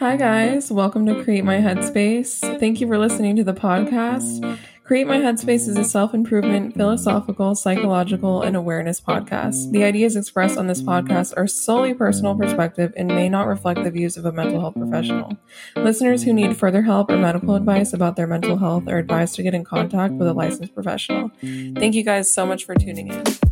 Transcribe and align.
Hi, 0.00 0.16
guys. 0.16 0.72
Welcome 0.72 1.04
to 1.04 1.22
Create 1.22 1.44
My 1.44 1.58
Headspace. 1.58 2.40
Thank 2.58 2.80
you 2.80 2.86
for 2.86 2.96
listening 2.96 3.36
to 3.36 3.44
the 3.44 3.52
podcast. 3.52 4.58
Create 4.82 5.06
My 5.06 5.18
Headspace 5.18 5.68
is 5.68 5.76
a 5.76 5.84
self 5.84 6.14
improvement, 6.14 6.74
philosophical, 6.74 7.54
psychological, 7.54 8.40
and 8.40 8.56
awareness 8.56 8.98
podcast. 8.98 9.70
The 9.72 9.84
ideas 9.84 10.16
expressed 10.16 10.56
on 10.56 10.68
this 10.68 10.80
podcast 10.80 11.34
are 11.36 11.46
solely 11.46 11.92
personal 11.92 12.34
perspective 12.34 12.94
and 12.96 13.08
may 13.08 13.28
not 13.28 13.46
reflect 13.46 13.84
the 13.84 13.90
views 13.90 14.16
of 14.16 14.24
a 14.24 14.32
mental 14.32 14.58
health 14.58 14.74
professional. 14.74 15.36
Listeners 15.76 16.22
who 16.22 16.32
need 16.32 16.56
further 16.56 16.80
help 16.80 17.10
or 17.10 17.18
medical 17.18 17.54
advice 17.54 17.92
about 17.92 18.16
their 18.16 18.26
mental 18.26 18.56
health 18.56 18.88
are 18.88 18.96
advised 18.96 19.34
to 19.34 19.42
get 19.42 19.52
in 19.52 19.64
contact 19.64 20.14
with 20.14 20.28
a 20.28 20.32
licensed 20.32 20.74
professional. 20.74 21.30
Thank 21.42 21.94
you 21.94 22.04
guys 22.04 22.32
so 22.32 22.46
much 22.46 22.64
for 22.64 22.74
tuning 22.74 23.08
in. 23.08 23.49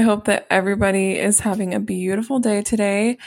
I 0.00 0.02
hope 0.02 0.24
that 0.24 0.46
everybody 0.48 1.18
is 1.18 1.40
having 1.40 1.74
a 1.74 1.78
beautiful 1.78 2.38
day 2.38 2.62
today. 2.62 3.18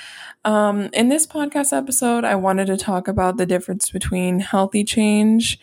Um, 0.43 0.89
in 0.91 1.07
this 1.07 1.27
podcast 1.27 1.71
episode, 1.71 2.23
I 2.23 2.33
wanted 2.33 2.65
to 2.65 2.77
talk 2.77 3.07
about 3.07 3.37
the 3.37 3.45
difference 3.45 3.91
between 3.91 4.39
healthy 4.39 4.83
change 4.83 5.59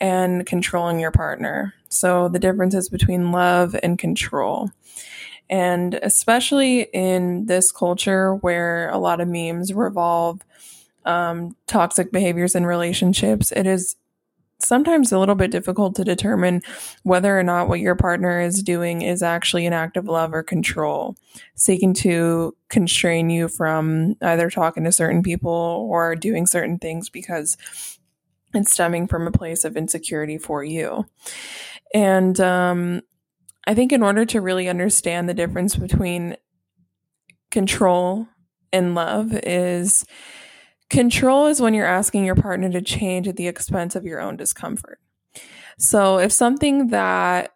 and 0.00 0.44
controlling 0.46 0.98
your 0.98 1.12
partner. 1.12 1.74
So, 1.88 2.28
the 2.28 2.40
differences 2.40 2.88
between 2.88 3.30
love 3.30 3.76
and 3.84 4.00
control. 4.00 4.72
And 5.48 5.94
especially 6.02 6.88
in 6.92 7.46
this 7.46 7.70
culture 7.70 8.34
where 8.34 8.90
a 8.90 8.98
lot 8.98 9.20
of 9.20 9.28
memes 9.28 9.72
revolve 9.72 10.40
um, 11.04 11.54
toxic 11.68 12.10
behaviors 12.10 12.56
in 12.56 12.66
relationships, 12.66 13.52
it 13.52 13.68
is 13.68 13.94
sometimes 14.60 15.12
a 15.12 15.18
little 15.18 15.34
bit 15.34 15.50
difficult 15.50 15.94
to 15.96 16.04
determine 16.04 16.62
whether 17.02 17.38
or 17.38 17.42
not 17.42 17.68
what 17.68 17.80
your 17.80 17.94
partner 17.94 18.40
is 18.40 18.62
doing 18.62 19.02
is 19.02 19.22
actually 19.22 19.66
an 19.66 19.72
act 19.72 19.96
of 19.96 20.06
love 20.06 20.34
or 20.34 20.42
control, 20.42 21.16
seeking 21.54 21.94
to 21.94 22.56
constrain 22.68 23.30
you 23.30 23.48
from 23.48 24.16
either 24.22 24.50
talking 24.50 24.84
to 24.84 24.92
certain 24.92 25.22
people 25.22 25.88
or 25.90 26.16
doing 26.16 26.46
certain 26.46 26.78
things 26.78 27.08
because 27.08 27.56
it's 28.54 28.72
stemming 28.72 29.06
from 29.06 29.26
a 29.26 29.32
place 29.32 29.64
of 29.64 29.76
insecurity 29.76 30.38
for 30.38 30.64
you. 30.64 31.06
And 31.94 32.40
um, 32.40 33.02
I 33.66 33.74
think 33.74 33.92
in 33.92 34.02
order 34.02 34.24
to 34.26 34.40
really 34.40 34.68
understand 34.68 35.28
the 35.28 35.34
difference 35.34 35.76
between 35.76 36.36
control 37.50 38.26
and 38.72 38.94
love 38.94 39.32
is 39.44 40.04
Control 40.90 41.46
is 41.46 41.60
when 41.60 41.74
you're 41.74 41.86
asking 41.86 42.24
your 42.24 42.34
partner 42.34 42.70
to 42.70 42.80
change 42.80 43.28
at 43.28 43.36
the 43.36 43.48
expense 43.48 43.94
of 43.94 44.04
your 44.04 44.20
own 44.20 44.36
discomfort. 44.36 45.00
So 45.76 46.18
if 46.18 46.32
something 46.32 46.88
that 46.88 47.54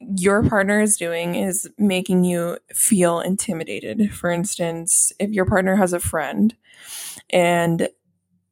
your 0.00 0.42
partner 0.42 0.80
is 0.80 0.96
doing 0.96 1.34
is 1.34 1.68
making 1.78 2.24
you 2.24 2.58
feel 2.72 3.20
intimidated, 3.20 4.12
for 4.14 4.30
instance, 4.30 5.12
if 5.18 5.30
your 5.30 5.44
partner 5.44 5.76
has 5.76 5.92
a 5.92 6.00
friend 6.00 6.54
and 7.30 7.88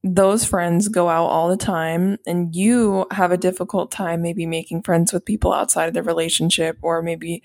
those 0.02 0.44
friends 0.44 0.88
go 0.88 1.08
out 1.08 1.26
all 1.26 1.48
the 1.48 1.56
time 1.56 2.18
and 2.26 2.54
you 2.54 3.06
have 3.10 3.32
a 3.32 3.38
difficult 3.38 3.90
time 3.90 4.20
maybe 4.20 4.44
making 4.44 4.82
friends 4.82 5.14
with 5.14 5.24
people 5.24 5.50
outside 5.50 5.88
of 5.88 5.94
the 5.94 6.02
relationship 6.02 6.76
or 6.82 7.00
maybe 7.00 7.42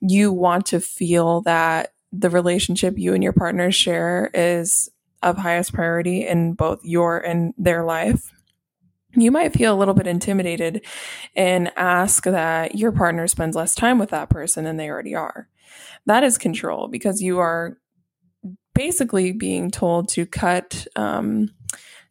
you 0.00 0.30
want 0.30 0.66
to 0.66 0.78
feel 0.78 1.40
that 1.40 1.94
the 2.12 2.28
relationship 2.28 2.98
you 2.98 3.14
and 3.14 3.22
your 3.22 3.32
partner 3.32 3.72
share 3.72 4.30
is 4.34 4.90
of 5.22 5.36
highest 5.36 5.72
priority 5.72 6.26
in 6.26 6.54
both 6.54 6.80
your 6.82 7.18
and 7.18 7.54
their 7.56 7.84
life, 7.84 8.32
you 9.14 9.30
might 9.30 9.52
feel 9.52 9.74
a 9.74 9.78
little 9.78 9.94
bit 9.94 10.06
intimidated 10.06 10.84
and 11.36 11.70
ask 11.76 12.24
that 12.24 12.74
your 12.74 12.92
partner 12.92 13.28
spends 13.28 13.56
less 13.56 13.74
time 13.74 13.98
with 13.98 14.10
that 14.10 14.30
person 14.30 14.64
than 14.64 14.76
they 14.76 14.88
already 14.88 15.14
are. 15.14 15.48
That 16.06 16.24
is 16.24 16.38
control 16.38 16.88
because 16.88 17.20
you 17.20 17.38
are 17.38 17.78
basically 18.74 19.32
being 19.32 19.70
told 19.70 20.08
to 20.08 20.24
cut 20.24 20.86
um, 20.96 21.50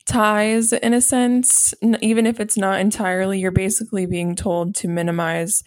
ties 0.06 0.74
in 0.74 0.94
a 0.94 1.02
sense, 1.02 1.74
even 2.02 2.26
if 2.26 2.40
it's 2.40 2.58
not 2.58 2.80
entirely, 2.80 3.40
you're 3.40 3.52
basically 3.52 4.06
being 4.06 4.36
told 4.36 4.76
to 4.76 4.88
minimize 4.88 5.64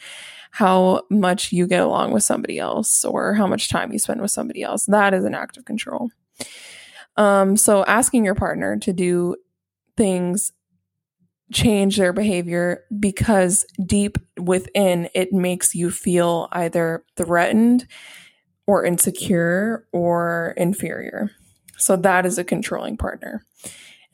how 0.53 1.03
much 1.11 1.53
you 1.53 1.66
get 1.66 1.82
along 1.82 2.12
with 2.12 2.22
somebody 2.22 2.59
else 2.59 3.05
or 3.05 3.34
how 3.34 3.47
much 3.47 3.69
time 3.69 3.93
you 3.93 3.99
spend 3.99 4.21
with 4.21 4.31
somebody 4.31 4.62
else. 4.62 4.87
That 4.87 5.12
is 5.12 5.25
an 5.25 5.34
act 5.34 5.56
of 5.56 5.65
control. 5.65 6.11
Um, 7.16 7.56
so 7.56 7.84
asking 7.84 8.25
your 8.25 8.34
partner 8.34 8.76
to 8.78 8.92
do 8.92 9.36
things 9.97 10.52
change 11.52 11.97
their 11.97 12.12
behavior 12.12 12.84
because 12.98 13.66
deep 13.86 14.19
within 14.38 15.08
it 15.14 15.32
makes 15.32 15.75
you 15.75 15.91
feel 15.91 16.48
either 16.52 17.04
threatened 17.16 17.86
or 18.66 18.84
insecure 18.84 19.86
or 19.92 20.54
inferior. 20.56 21.30
So 21.76 21.97
that 21.97 22.25
is 22.25 22.38
a 22.38 22.44
controlling 22.44 22.97
partner. 22.97 23.44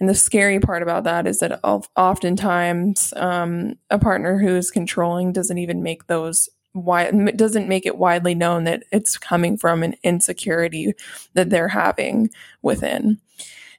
And 0.01 0.09
the 0.09 0.15
scary 0.15 0.59
part 0.61 0.83
about 0.83 1.05
that 1.05 1.27
is 1.27 1.41
that 1.41 1.61
oftentimes 1.63 3.13
um, 3.17 3.75
a 3.91 3.99
partner 3.99 4.39
who 4.39 4.57
is 4.57 4.71
controlling 4.71 5.33
doesn't 5.33 5.59
even 5.59 5.83
make 5.83 6.07
those 6.07 6.49
why 6.73 7.11
doesn't 7.11 7.69
make 7.69 7.87
it 7.87 7.99
widely 7.99 8.35
known 8.35 8.65
that 8.65 8.85
it's 8.93 9.19
coming 9.19 9.57
from 9.57 9.83
an 9.83 9.95
insecurity 10.03 10.93
that 11.35 11.51
they're 11.51 11.69
having 11.69 12.31
within. 12.63 13.19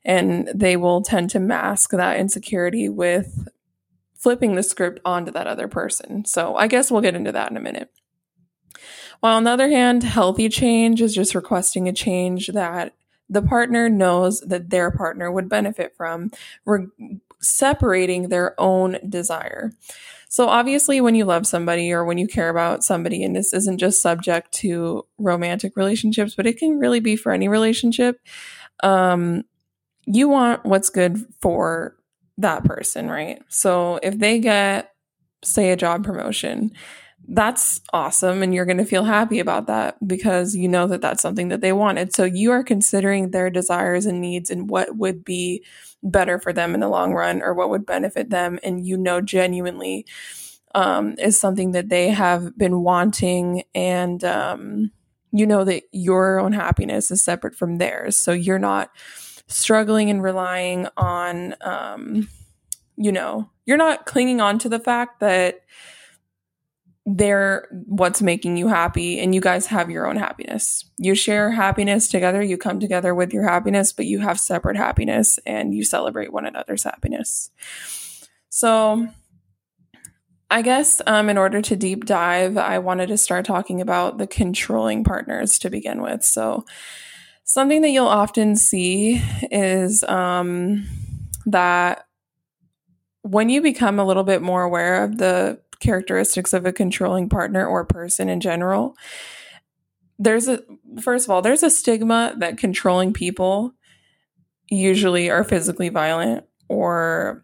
And 0.03 0.49
they 0.53 0.77
will 0.77 1.01
tend 1.01 1.29
to 1.31 1.39
mask 1.39 1.91
that 1.91 2.19
insecurity 2.19 2.89
with 2.89 3.47
flipping 4.15 4.55
the 4.55 4.63
script 4.63 4.99
onto 5.05 5.31
that 5.31 5.47
other 5.47 5.67
person. 5.67 6.25
So 6.25 6.55
i 6.55 6.67
guess 6.67 6.91
we'll 6.91 7.01
get 7.01 7.15
into 7.15 7.31
that 7.31 7.51
in 7.51 7.57
a 7.57 7.61
minute. 7.61 7.89
While 9.19 9.37
on 9.37 9.43
the 9.43 9.51
other 9.51 9.69
hand 9.69 10.03
healthy 10.03 10.49
change 10.49 11.01
is 11.01 11.15
just 11.15 11.35
requesting 11.35 11.87
a 11.87 11.93
change 11.93 12.47
that 12.47 12.93
the 13.29 13.41
partner 13.41 13.87
knows 13.87 14.41
that 14.41 14.69
their 14.69 14.91
partner 14.91 15.31
would 15.31 15.47
benefit 15.47 15.95
from 15.95 16.31
re- 16.65 16.87
separating 17.39 18.29
their 18.29 18.59
own 18.59 18.97
desire 19.07 19.71
so, 20.31 20.47
obviously, 20.47 21.01
when 21.01 21.13
you 21.13 21.25
love 21.25 21.45
somebody 21.45 21.91
or 21.91 22.05
when 22.05 22.17
you 22.17 22.25
care 22.25 22.47
about 22.47 22.85
somebody, 22.85 23.21
and 23.21 23.35
this 23.35 23.53
isn't 23.53 23.79
just 23.79 24.01
subject 24.01 24.53
to 24.53 25.05
romantic 25.17 25.75
relationships, 25.75 26.35
but 26.35 26.47
it 26.47 26.57
can 26.57 26.79
really 26.79 27.01
be 27.01 27.17
for 27.17 27.33
any 27.33 27.49
relationship, 27.49 28.17
um, 28.81 29.43
you 30.05 30.29
want 30.29 30.63
what's 30.63 30.89
good 30.89 31.17
for 31.41 31.97
that 32.37 32.63
person, 32.63 33.09
right? 33.09 33.41
So, 33.49 33.99
if 34.03 34.19
they 34.19 34.39
get, 34.39 34.93
say, 35.43 35.71
a 35.71 35.75
job 35.75 36.05
promotion, 36.05 36.71
that's 37.33 37.79
awesome 37.93 38.43
and 38.43 38.53
you're 38.53 38.65
going 38.65 38.77
to 38.77 38.85
feel 38.85 39.05
happy 39.05 39.39
about 39.39 39.67
that 39.67 39.95
because 40.05 40.53
you 40.53 40.67
know 40.67 40.85
that 40.87 41.01
that's 41.01 41.21
something 41.21 41.47
that 41.47 41.61
they 41.61 41.71
wanted. 41.71 42.13
So 42.13 42.25
you 42.25 42.51
are 42.51 42.63
considering 42.63 43.31
their 43.31 43.49
desires 43.49 44.05
and 44.05 44.19
needs 44.19 44.49
and 44.49 44.69
what 44.69 44.97
would 44.97 45.23
be 45.23 45.63
better 46.03 46.39
for 46.39 46.51
them 46.51 46.73
in 46.73 46.81
the 46.81 46.89
long 46.89 47.13
run 47.13 47.41
or 47.41 47.53
what 47.53 47.69
would 47.69 47.85
benefit 47.85 48.29
them 48.29 48.59
and 48.63 48.85
you 48.85 48.97
know 48.97 49.21
genuinely 49.21 50.05
um, 50.75 51.15
is 51.19 51.39
something 51.39 51.71
that 51.71 51.89
they 51.89 52.09
have 52.09 52.57
been 52.57 52.81
wanting 52.81 53.63
and 53.73 54.23
um, 54.23 54.91
you 55.31 55.47
know 55.47 55.63
that 55.63 55.83
your 55.91 56.39
own 56.39 56.51
happiness 56.51 57.11
is 57.11 57.23
separate 57.23 57.55
from 57.55 57.77
theirs. 57.77 58.17
So 58.17 58.33
you're 58.33 58.59
not 58.59 58.91
struggling 59.47 60.09
and 60.09 60.21
relying 60.21 60.87
on 60.97 61.55
um, 61.61 62.27
you 62.97 63.11
know, 63.11 63.49
you're 63.65 63.77
not 63.77 64.05
clinging 64.05 64.41
on 64.41 64.59
to 64.59 64.69
the 64.69 64.79
fact 64.79 65.21
that 65.21 65.61
they're 67.17 67.67
what's 67.87 68.21
making 68.21 68.57
you 68.57 68.67
happy 68.67 69.19
and 69.19 69.35
you 69.35 69.41
guys 69.41 69.65
have 69.67 69.89
your 69.89 70.07
own 70.07 70.15
happiness. 70.15 70.85
You 70.97 71.15
share 71.15 71.51
happiness 71.51 72.07
together, 72.07 72.41
you 72.41 72.57
come 72.57 72.79
together 72.79 73.13
with 73.13 73.33
your 73.33 73.47
happiness, 73.47 73.91
but 73.91 74.05
you 74.05 74.19
have 74.19 74.39
separate 74.39 74.77
happiness 74.77 75.39
and 75.45 75.73
you 75.73 75.83
celebrate 75.83 76.31
one 76.31 76.45
another's 76.45 76.83
happiness. 76.83 77.49
So, 78.49 79.07
I 80.49 80.61
guess 80.61 81.01
um, 81.07 81.29
in 81.29 81.37
order 81.37 81.61
to 81.61 81.75
deep 81.77 82.05
dive, 82.05 82.57
I 82.57 82.79
wanted 82.79 83.07
to 83.07 83.17
start 83.17 83.45
talking 83.45 83.79
about 83.79 84.17
the 84.17 84.27
controlling 84.27 85.05
partners 85.05 85.57
to 85.59 85.69
begin 85.69 86.01
with. 86.01 86.23
So, 86.23 86.65
something 87.43 87.81
that 87.81 87.89
you'll 87.89 88.07
often 88.07 88.55
see 88.55 89.21
is 89.49 90.03
um, 90.03 90.85
that 91.45 92.05
when 93.21 93.49
you 93.49 93.61
become 93.61 93.99
a 93.99 94.05
little 94.05 94.23
bit 94.23 94.41
more 94.41 94.63
aware 94.63 95.03
of 95.03 95.17
the 95.17 95.59
characteristics 95.81 96.53
of 96.53 96.65
a 96.65 96.73
controlling 96.73 97.27
partner 97.29 97.65
or 97.65 97.85
person 97.85 98.29
in 98.29 98.39
general, 98.39 98.95
there's 100.19 100.47
a 100.47 100.61
first 101.01 101.25
of 101.25 101.31
all, 101.31 101.41
there's 101.41 101.63
a 101.63 101.69
stigma 101.69 102.33
that 102.37 102.57
controlling 102.57 103.11
people 103.11 103.73
usually 104.69 105.29
are 105.29 105.43
physically 105.43 105.89
violent 105.89 106.45
or 106.69 107.43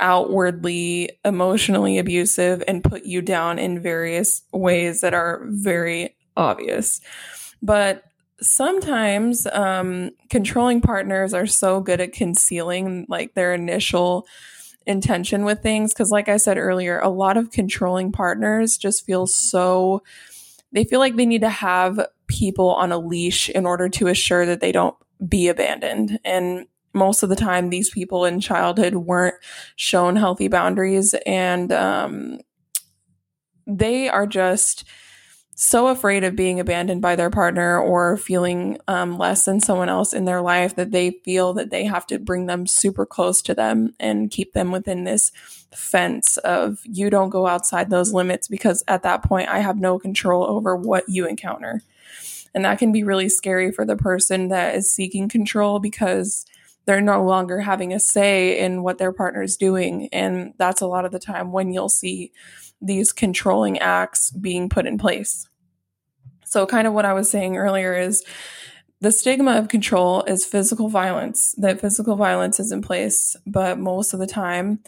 outwardly 0.00 1.10
emotionally 1.24 1.98
abusive 1.98 2.62
and 2.68 2.84
put 2.84 3.04
you 3.04 3.22
down 3.22 3.58
in 3.58 3.80
various 3.80 4.42
ways 4.52 5.00
that 5.00 5.14
are 5.14 5.42
very 5.46 6.14
obvious. 6.36 7.00
But 7.62 8.04
sometimes 8.40 9.46
um, 9.46 10.10
controlling 10.28 10.82
partners 10.82 11.32
are 11.32 11.46
so 11.46 11.80
good 11.80 12.00
at 12.00 12.12
concealing 12.12 13.06
like 13.08 13.34
their 13.34 13.54
initial 13.54 14.26
intention 14.86 15.44
with 15.44 15.62
things. 15.62 15.92
Because 15.92 16.10
like 16.10 16.28
i 16.28 16.36
said 16.36 16.58
earlier 16.58 16.98
a 17.00 17.08
lot 17.08 17.36
of 17.36 17.50
controlling 17.50 18.12
partners 18.12 18.76
just 18.76 19.04
feel 19.04 19.26
so 19.26 20.02
they 20.72 20.84
feel 20.84 21.00
like 21.00 21.16
they 21.16 21.26
need 21.26 21.40
to 21.40 21.48
have 21.48 22.06
people 22.26 22.70
on 22.70 22.92
a 22.92 22.98
leash 22.98 23.48
in 23.48 23.66
order 23.66 23.88
to 23.88 24.08
assure 24.08 24.46
that 24.46 24.60
they 24.60 24.72
don't 24.72 24.96
be 25.26 25.48
abandoned. 25.48 26.18
And 26.24 26.66
most 26.92 27.22
of 27.22 27.28
the 27.28 27.36
time 27.36 27.70
these 27.70 27.90
people 27.90 28.24
in 28.24 28.40
childhood 28.40 28.94
weren't 28.94 29.36
shown 29.76 30.16
healthy 30.16 30.48
boundaries. 30.48 31.14
And 31.24 31.72
um, 31.72 32.40
they 33.66 34.08
are 34.08 34.26
just 34.26 34.84
so 35.58 35.88
afraid 35.88 36.22
of 36.22 36.36
being 36.36 36.60
abandoned 36.60 37.00
by 37.00 37.16
their 37.16 37.30
partner 37.30 37.80
or 37.80 38.18
feeling 38.18 38.78
um, 38.88 39.16
less 39.16 39.46
than 39.46 39.58
someone 39.58 39.88
else 39.88 40.12
in 40.12 40.26
their 40.26 40.42
life 40.42 40.76
that 40.76 40.90
they 40.90 41.12
feel 41.24 41.54
that 41.54 41.70
they 41.70 41.84
have 41.86 42.06
to 42.06 42.18
bring 42.18 42.44
them 42.44 42.66
super 42.66 43.06
close 43.06 43.40
to 43.40 43.54
them 43.54 43.94
and 43.98 44.30
keep 44.30 44.52
them 44.52 44.70
within 44.70 45.04
this 45.04 45.32
fence 45.74 46.36
of 46.38 46.80
you 46.84 47.08
don't 47.08 47.30
go 47.30 47.46
outside 47.46 47.88
those 47.88 48.12
limits 48.12 48.48
because 48.48 48.84
at 48.86 49.02
that 49.02 49.22
point 49.22 49.48
I 49.48 49.60
have 49.60 49.78
no 49.78 49.98
control 49.98 50.44
over 50.44 50.76
what 50.76 51.04
you 51.08 51.26
encounter. 51.26 51.80
And 52.54 52.66
that 52.66 52.78
can 52.78 52.92
be 52.92 53.02
really 53.02 53.30
scary 53.30 53.72
for 53.72 53.86
the 53.86 53.96
person 53.96 54.48
that 54.48 54.74
is 54.74 54.90
seeking 54.90 55.26
control 55.26 55.78
because 55.78 56.44
they're 56.86 57.00
no 57.00 57.22
longer 57.22 57.60
having 57.60 57.92
a 57.92 58.00
say 58.00 58.58
in 58.58 58.82
what 58.82 58.98
their 58.98 59.12
partner 59.12 59.42
is 59.42 59.56
doing. 59.56 60.08
And 60.12 60.54
that's 60.56 60.80
a 60.80 60.86
lot 60.86 61.04
of 61.04 61.12
the 61.12 61.18
time 61.18 61.52
when 61.52 61.72
you'll 61.72 61.88
see 61.88 62.32
these 62.80 63.12
controlling 63.12 63.78
acts 63.78 64.30
being 64.30 64.68
put 64.68 64.86
in 64.86 64.98
place. 64.98 65.48
So, 66.44 66.64
kind 66.64 66.86
of 66.86 66.92
what 66.92 67.04
I 67.04 67.12
was 67.12 67.28
saying 67.28 67.56
earlier 67.56 67.94
is 67.94 68.24
the 69.00 69.12
stigma 69.12 69.52
of 69.52 69.68
control 69.68 70.22
is 70.24 70.46
physical 70.46 70.88
violence, 70.88 71.54
that 71.58 71.80
physical 71.80 72.16
violence 72.16 72.60
is 72.60 72.72
in 72.72 72.82
place, 72.82 73.36
but 73.46 73.78
most 73.78 74.14
of 74.14 74.20
the 74.20 74.26
time, 74.26 74.80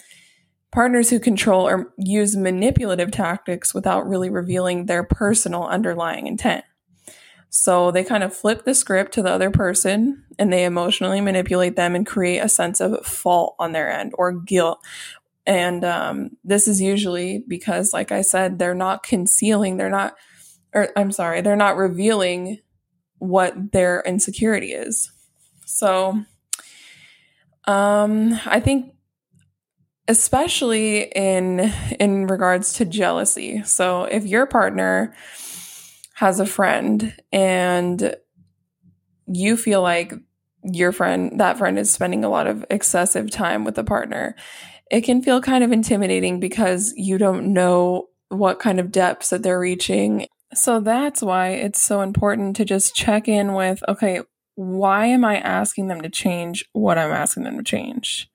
partners 0.71 1.11
who 1.11 1.19
control 1.19 1.69
or 1.69 1.93
use 1.99 2.37
manipulative 2.37 3.11
tactics 3.11 3.75
without 3.75 4.09
really 4.09 4.31
revealing 4.31 4.87
their 4.87 5.03
personal 5.03 5.65
underlying 5.65 6.27
intent. 6.27 6.65
So 7.51 7.91
they 7.91 8.05
kind 8.05 8.23
of 8.23 8.37
flip 8.37 8.65
the 8.65 8.75
script 8.75 9.13
to 9.15 9.23
the 9.23 9.31
other 9.31 9.51
person 9.51 10.25
and 10.39 10.53
they 10.53 10.65
emotionally 10.65 11.21
manipulate 11.21 11.77
them 11.77 11.95
and 11.95 12.07
create 12.07 12.39
a 12.39 12.49
sense 12.49 12.81
of 12.81 13.07
fault 13.07 13.57
on 13.59 13.73
their 13.73 13.91
end 13.91 14.13
or 14.17 14.33
guilt 14.33 14.79
and 15.49 15.83
um, 15.83 16.37
this 16.45 16.69
is 16.69 16.79
usually 16.79 17.43
because, 17.49 17.95
like 17.95 18.13
I 18.13 18.21
said, 18.21 18.59
they're 18.59 18.75
not 18.75 19.03
concealing, 19.03 19.79
they're 19.79 19.89
not, 19.89 20.15
or 20.75 20.91
I'm 20.95 21.11
sorry, 21.11 21.41
they're 21.41 21.57
not 21.57 21.79
revealing 21.79 22.59
what 23.17 23.73
their 23.73 24.03
insecurity 24.03 24.73
is. 24.73 25.11
So 25.65 26.23
um, 27.65 28.39
I 28.45 28.61
think 28.61 28.93
especially 30.07 31.05
in 31.05 31.73
in 31.99 32.27
regards 32.27 32.75
to 32.75 32.85
jealousy. 32.85 33.63
So 33.63 34.05
if 34.05 34.27
your 34.27 34.45
partner 34.45 35.15
has 36.19 36.41
a 36.41 36.47
friend 36.47 37.15
and 37.33 38.15
you 39.27 39.57
feel 39.57 39.83
like 39.83 40.13
your 40.65 40.93
friend 40.93 41.39
that 41.41 41.57
friend 41.59 41.79
is 41.79 41.91
spending 41.91 42.25
a 42.25 42.29
lot 42.29 42.47
of 42.47 42.65
excessive 42.71 43.31
time 43.31 43.65
with 43.65 43.79
a 43.79 43.85
partner 43.85 44.35
it 44.91 45.03
can 45.03 45.23
feel 45.23 45.41
kind 45.41 45.65
of 45.65 45.73
intimidating 45.73 46.41
because 46.41 46.93
you 46.97 47.19
don't 47.19 47.53
know 47.53 48.09
what 48.29 48.59
kind 48.59 48.81
of 48.81 48.93
depths 48.93 49.31
that 49.31 49.43
they're 49.43 49.61
reaching. 49.61 50.27
So 50.55 50.81
that's 50.81 51.23
why 51.23 51.51
it's 51.51 51.81
so 51.81 52.01
important 52.01 52.57
to 52.57 52.65
just 52.65 52.95
check 52.95 53.29
in 53.29 53.53
with 53.55 53.83
okay, 53.89 54.23
why 54.55 55.07
am 55.07 55.25
I 55.25 55.37
asking 55.39 55.89
them 55.89 56.01
to 56.03 56.09
change 56.09 56.65
what 56.73 56.99
I'm 56.99 57.13
asking 57.13 57.45
them 57.45 57.59
to 57.59 57.63
change? 57.63 58.31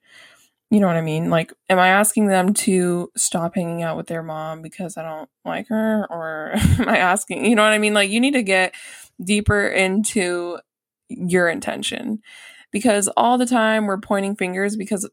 You 0.74 0.80
know 0.80 0.88
what 0.88 0.96
I 0.96 1.02
mean? 1.02 1.30
Like, 1.30 1.52
am 1.70 1.78
I 1.78 1.86
asking 1.86 2.26
them 2.26 2.52
to 2.54 3.08
stop 3.16 3.54
hanging 3.54 3.84
out 3.84 3.96
with 3.96 4.08
their 4.08 4.24
mom 4.24 4.60
because 4.60 4.96
I 4.96 5.04
don't 5.04 5.30
like 5.44 5.68
her? 5.68 6.04
Or 6.10 6.50
am 6.56 6.88
I 6.88 6.96
asking, 6.96 7.44
you 7.44 7.54
know 7.54 7.62
what 7.62 7.70
I 7.70 7.78
mean? 7.78 7.94
Like, 7.94 8.10
you 8.10 8.18
need 8.18 8.32
to 8.32 8.42
get 8.42 8.74
deeper 9.22 9.68
into 9.68 10.58
your 11.08 11.48
intention 11.48 12.22
because 12.72 13.06
all 13.16 13.38
the 13.38 13.46
time 13.46 13.86
we're 13.86 14.00
pointing 14.00 14.34
fingers 14.34 14.74
because 14.74 15.08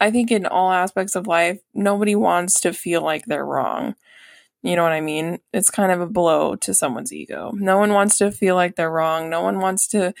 I 0.00 0.10
think 0.10 0.30
in 0.30 0.46
all 0.46 0.72
aspects 0.72 1.14
of 1.14 1.26
life, 1.26 1.60
nobody 1.74 2.14
wants 2.14 2.62
to 2.62 2.72
feel 2.72 3.02
like 3.02 3.26
they're 3.26 3.44
wrong. 3.44 3.96
You 4.62 4.76
know 4.76 4.82
what 4.82 4.92
I 4.92 5.02
mean? 5.02 5.40
It's 5.52 5.68
kind 5.68 5.92
of 5.92 6.00
a 6.00 6.06
blow 6.06 6.56
to 6.56 6.72
someone's 6.72 7.12
ego. 7.12 7.52
No 7.54 7.76
one 7.76 7.92
wants 7.92 8.16
to 8.16 8.32
feel 8.32 8.54
like 8.54 8.76
they're 8.76 8.90
wrong. 8.90 9.28
No 9.28 9.42
one 9.42 9.58
wants 9.58 9.88
to 9.88 10.14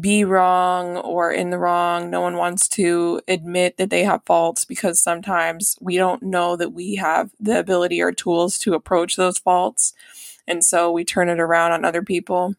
be 0.00 0.24
wrong 0.24 0.96
or 0.96 1.30
in 1.30 1.50
the 1.50 1.58
wrong. 1.58 2.08
No 2.08 2.22
one 2.22 2.36
wants 2.36 2.68
to 2.68 3.20
admit 3.28 3.76
that 3.76 3.90
they 3.90 4.04
have 4.04 4.24
faults 4.24 4.64
because 4.64 5.00
sometimes 5.00 5.76
we 5.80 5.96
don't 5.96 6.22
know 6.22 6.56
that 6.56 6.72
we 6.72 6.94
have 6.96 7.30
the 7.38 7.58
ability 7.58 8.00
or 8.00 8.10
tools 8.10 8.58
to 8.58 8.74
approach 8.74 9.16
those 9.16 9.38
faults. 9.38 9.92
And 10.46 10.64
so 10.64 10.90
we 10.90 11.04
turn 11.04 11.28
it 11.28 11.38
around 11.38 11.72
on 11.72 11.84
other 11.84 12.02
people 12.02 12.54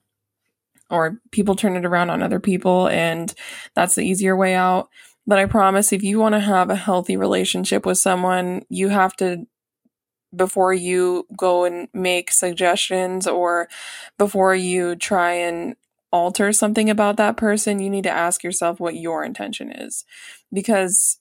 or 0.90 1.20
people 1.32 1.56
turn 1.56 1.76
it 1.76 1.86
around 1.86 2.12
on 2.12 2.22
other 2.22 2.40
people 2.40 2.88
and 2.90 3.34
that's 3.74 3.96
the 3.96 4.06
easier 4.06 4.36
way 4.36 4.54
out. 4.54 4.90
But 5.26 5.40
I 5.40 5.46
promise 5.46 5.92
if 5.92 6.04
you 6.04 6.20
want 6.20 6.34
to 6.34 6.40
have 6.40 6.70
a 6.70 6.76
healthy 6.76 7.18
relationship 7.18 7.88
with 7.88 7.98
someone, 7.98 8.64
you 8.70 8.90
have 8.90 9.16
to, 9.16 9.48
before 10.36 10.74
you 10.74 11.26
go 11.36 11.64
and 11.64 11.88
make 11.92 12.32
suggestions 12.32 13.26
or 13.26 13.68
before 14.20 14.54
you 14.54 14.96
try 14.96 15.32
and 15.32 15.76
alter 16.16 16.54
something 16.54 16.90
about 16.90 17.18
that 17.18 17.36
person, 17.36 17.80
you 17.80 17.90
need 17.90 18.06
to 18.06 18.10
ask 18.10 18.42
yourself 18.42 18.80
what 18.80 18.96
your 18.96 19.26
intention 19.26 19.70
is. 19.70 20.06
Because 20.54 21.20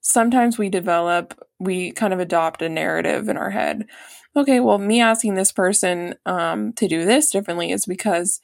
sometimes 0.00 0.56
we 0.56 0.70
develop, 0.70 1.38
we 1.58 1.92
kind 1.92 2.14
of 2.14 2.18
adopt 2.18 2.62
a 2.62 2.70
narrative 2.70 3.28
in 3.28 3.36
our 3.36 3.50
head. 3.50 3.86
Okay, 4.34 4.60
well, 4.60 4.78
me 4.78 5.02
asking 5.02 5.34
this 5.34 5.52
person 5.52 6.14
um, 6.24 6.72
to 6.72 6.88
do 6.88 7.04
this 7.04 7.30
differently 7.30 7.70
is 7.70 7.84
because 7.84 8.40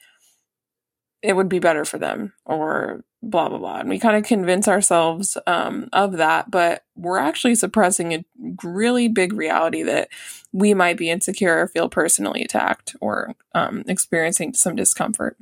it 1.23 1.35
would 1.35 1.49
be 1.49 1.59
better 1.59 1.83
for 1.83 1.97
them 1.97 2.33
or 2.45 3.03
blah 3.23 3.47
blah 3.47 3.57
blah 3.57 3.79
and 3.79 3.89
we 3.89 3.97
kind 3.97 4.17
of 4.17 4.23
convince 4.23 4.67
ourselves 4.67 5.37
um, 5.47 5.87
of 5.93 6.13
that 6.13 6.51
but 6.51 6.83
we're 6.95 7.17
actually 7.17 7.55
suppressing 7.55 8.13
a 8.13 8.25
really 8.63 9.07
big 9.07 9.33
reality 9.33 9.81
that 9.81 10.09
we 10.51 10.73
might 10.73 10.97
be 10.97 11.09
insecure 11.09 11.61
or 11.61 11.67
feel 11.67 11.89
personally 11.89 12.43
attacked 12.43 12.95
or 12.99 13.33
um, 13.55 13.83
experiencing 13.87 14.53
some 14.53 14.75
discomfort 14.75 15.37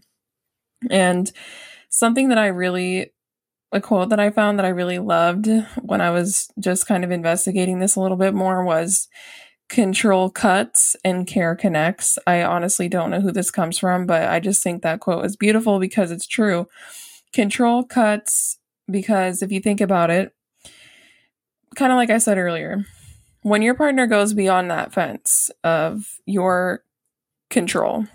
and 0.89 1.31
something 1.89 2.29
that 2.29 2.37
i 2.37 2.45
really 2.45 3.11
a 3.71 3.81
quote 3.81 4.09
that 4.09 4.19
i 4.19 4.29
found 4.29 4.59
that 4.59 4.65
i 4.65 4.69
really 4.69 4.99
loved 4.99 5.49
when 5.81 6.01
i 6.01 6.11
was 6.11 6.51
just 6.59 6.87
kind 6.87 7.03
of 7.03 7.09
investigating 7.09 7.79
this 7.79 7.95
a 7.95 7.99
little 7.99 8.17
bit 8.17 8.33
more 8.33 8.63
was 8.63 9.07
control 9.71 10.29
cuts 10.29 10.97
and 11.05 11.25
care 11.25 11.55
connects. 11.55 12.19
I 12.27 12.43
honestly 12.43 12.89
don't 12.89 13.09
know 13.09 13.21
who 13.21 13.31
this 13.31 13.49
comes 13.49 13.79
from, 13.79 14.05
but 14.05 14.27
I 14.27 14.41
just 14.41 14.61
think 14.61 14.81
that 14.81 14.99
quote 14.99 15.23
is 15.23 15.37
beautiful 15.37 15.79
because 15.79 16.11
it's 16.11 16.27
true. 16.27 16.67
Control 17.33 17.83
cuts 17.83 18.57
because 18.89 19.41
if 19.41 19.51
you 19.51 19.59
think 19.59 19.81
about 19.81 20.09
it, 20.09 20.33
kind 21.75 21.91
of 21.91 21.95
like 21.95 22.09
I 22.09 22.17
said 22.17 22.37
earlier, 22.37 22.85
when 23.41 23.61
your 23.61 23.73
partner 23.73 24.05
goes 24.05 24.33
beyond 24.33 24.69
that 24.69 24.93
fence 24.93 25.49
of 25.63 26.19
your 26.25 26.83
control, 27.49 28.05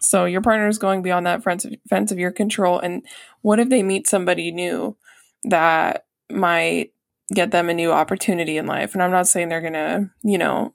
so 0.00 0.24
your 0.24 0.42
partner 0.42 0.68
is 0.68 0.78
going 0.78 1.02
beyond 1.02 1.26
that 1.26 1.42
fence 1.42 1.64
of, 1.64 2.18
your 2.18 2.30
control, 2.30 2.78
and 2.78 3.04
what 3.42 3.58
if 3.58 3.68
they 3.68 3.82
meet 3.82 4.06
somebody 4.06 4.52
new 4.52 4.96
that 5.44 6.06
might 6.30 6.92
get 7.34 7.50
them 7.50 7.68
a 7.68 7.74
new 7.74 7.90
opportunity 7.90 8.56
in 8.56 8.66
life? 8.66 8.92
And 8.92 9.02
I'm 9.02 9.10
not 9.10 9.26
saying 9.26 9.48
they're 9.48 9.60
gonna, 9.60 10.10
you 10.22 10.38
know, 10.38 10.74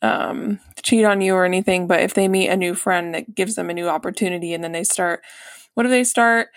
um, 0.00 0.58
cheat 0.82 1.04
on 1.04 1.20
you 1.20 1.34
or 1.34 1.44
anything, 1.44 1.86
but 1.86 2.00
if 2.00 2.14
they 2.14 2.26
meet 2.26 2.48
a 2.48 2.56
new 2.56 2.74
friend 2.74 3.14
that 3.14 3.34
gives 3.34 3.54
them 3.54 3.70
a 3.70 3.74
new 3.74 3.88
opportunity 3.88 4.52
and 4.52 4.64
then 4.64 4.72
they 4.72 4.82
start, 4.82 5.22
what 5.74 5.84
do 5.84 5.88
they 5.88 6.02
start? 6.04 6.48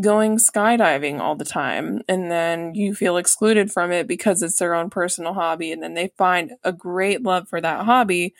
Going 0.00 0.36
skydiving 0.38 1.20
all 1.20 1.36
the 1.36 1.44
time. 1.44 2.02
And 2.08 2.30
then 2.30 2.74
you 2.74 2.94
feel 2.94 3.16
excluded 3.16 3.72
from 3.72 3.92
it 3.92 4.06
because 4.06 4.42
it's 4.42 4.58
their 4.58 4.74
own 4.74 4.90
personal 4.90 5.32
hobby. 5.34 5.72
And 5.72 5.82
then 5.82 5.94
they 5.94 6.12
find 6.18 6.52
a 6.64 6.72
great 6.72 7.22
love 7.22 7.48
for 7.48 7.60
that 7.60 7.84
hobby. 7.84 8.34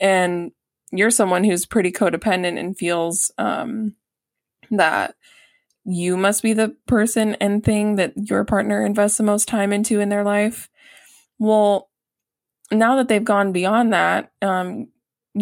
And 0.00 0.52
you're 0.90 1.10
someone 1.10 1.44
who's 1.44 1.66
pretty 1.66 1.92
codependent 1.92 2.58
and 2.58 2.76
feels 2.76 3.30
um, 3.38 3.94
that 4.70 5.14
you 5.84 6.16
must 6.16 6.42
be 6.42 6.52
the 6.52 6.76
person 6.86 7.34
and 7.36 7.64
thing 7.64 7.96
that 7.96 8.12
your 8.16 8.44
partner 8.44 8.84
invests 8.84 9.18
the 9.18 9.24
most 9.24 9.48
time 9.48 9.72
into 9.72 10.00
in 10.00 10.08
their 10.08 10.24
life. 10.24 10.68
Well, 11.38 11.88
now 12.70 12.96
that 12.96 13.08
they've 13.08 13.24
gone 13.24 13.52
beyond 13.52 13.92
that, 13.92 14.32
um, 14.42 14.88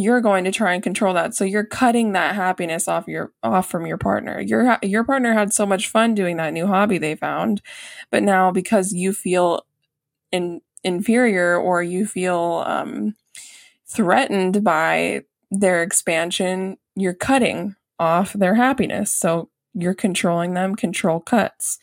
you're 0.00 0.20
going 0.20 0.44
to 0.44 0.52
try 0.52 0.74
and 0.74 0.82
control 0.82 1.14
that. 1.14 1.34
So 1.34 1.44
you're 1.44 1.64
cutting 1.64 2.12
that 2.12 2.34
happiness 2.34 2.88
off 2.88 3.08
your 3.08 3.32
off 3.42 3.70
from 3.70 3.86
your 3.86 3.98
partner. 3.98 4.40
Your 4.40 4.78
your 4.82 5.04
partner 5.04 5.32
had 5.34 5.52
so 5.52 5.66
much 5.66 5.88
fun 5.88 6.14
doing 6.14 6.36
that 6.36 6.52
new 6.52 6.66
hobby 6.66 6.98
they 6.98 7.14
found, 7.14 7.62
but 8.10 8.22
now 8.22 8.50
because 8.50 8.92
you 8.92 9.12
feel 9.12 9.66
in, 10.32 10.60
inferior 10.84 11.56
or 11.56 11.82
you 11.82 12.06
feel 12.06 12.64
um, 12.66 13.14
threatened 13.86 14.62
by 14.62 15.22
their 15.50 15.82
expansion, 15.82 16.76
you're 16.94 17.14
cutting 17.14 17.74
off 17.98 18.32
their 18.32 18.54
happiness. 18.54 19.12
So 19.12 19.50
you're 19.74 19.94
controlling 19.94 20.54
them, 20.54 20.74
control 20.74 21.20
cuts. 21.20 21.78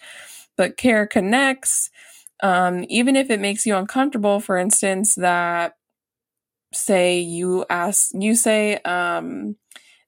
But 0.55 0.77
care 0.77 1.07
connects, 1.07 1.89
um, 2.41 2.85
even 2.89 3.15
if 3.15 3.29
it 3.29 3.39
makes 3.39 3.65
you 3.65 3.75
uncomfortable, 3.75 4.39
for 4.39 4.57
instance, 4.57 5.15
that 5.15 5.75
say 6.73 7.19
you 7.19 7.65
ask, 7.69 8.11
you 8.13 8.35
say, 8.35 8.77
um, 8.79 9.55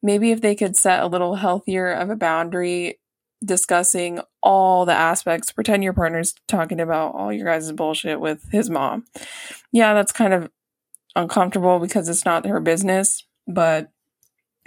maybe 0.01 0.31
if 0.31 0.41
they 0.41 0.55
could 0.55 0.75
set 0.75 1.03
a 1.03 1.07
little 1.07 1.35
healthier 1.35 1.91
of 1.91 2.09
a 2.09 2.15
boundary 2.15 2.99
discussing 3.43 4.19
all 4.41 4.85
the 4.85 4.93
aspects, 4.93 5.51
pretend 5.51 5.83
your 5.83 5.93
partner's 5.93 6.33
talking 6.47 6.79
about 6.79 7.13
all 7.15 7.31
your 7.31 7.45
guys' 7.45 7.71
bullshit 7.71 8.19
with 8.19 8.49
his 8.51 8.69
mom. 8.69 9.05
Yeah, 9.71 9.93
that's 9.93 10.11
kind 10.11 10.33
of 10.33 10.49
uncomfortable 11.15 11.79
because 11.79 12.09
it's 12.09 12.25
not 12.25 12.45
her 12.45 12.59
business, 12.59 13.23
but 13.47 13.91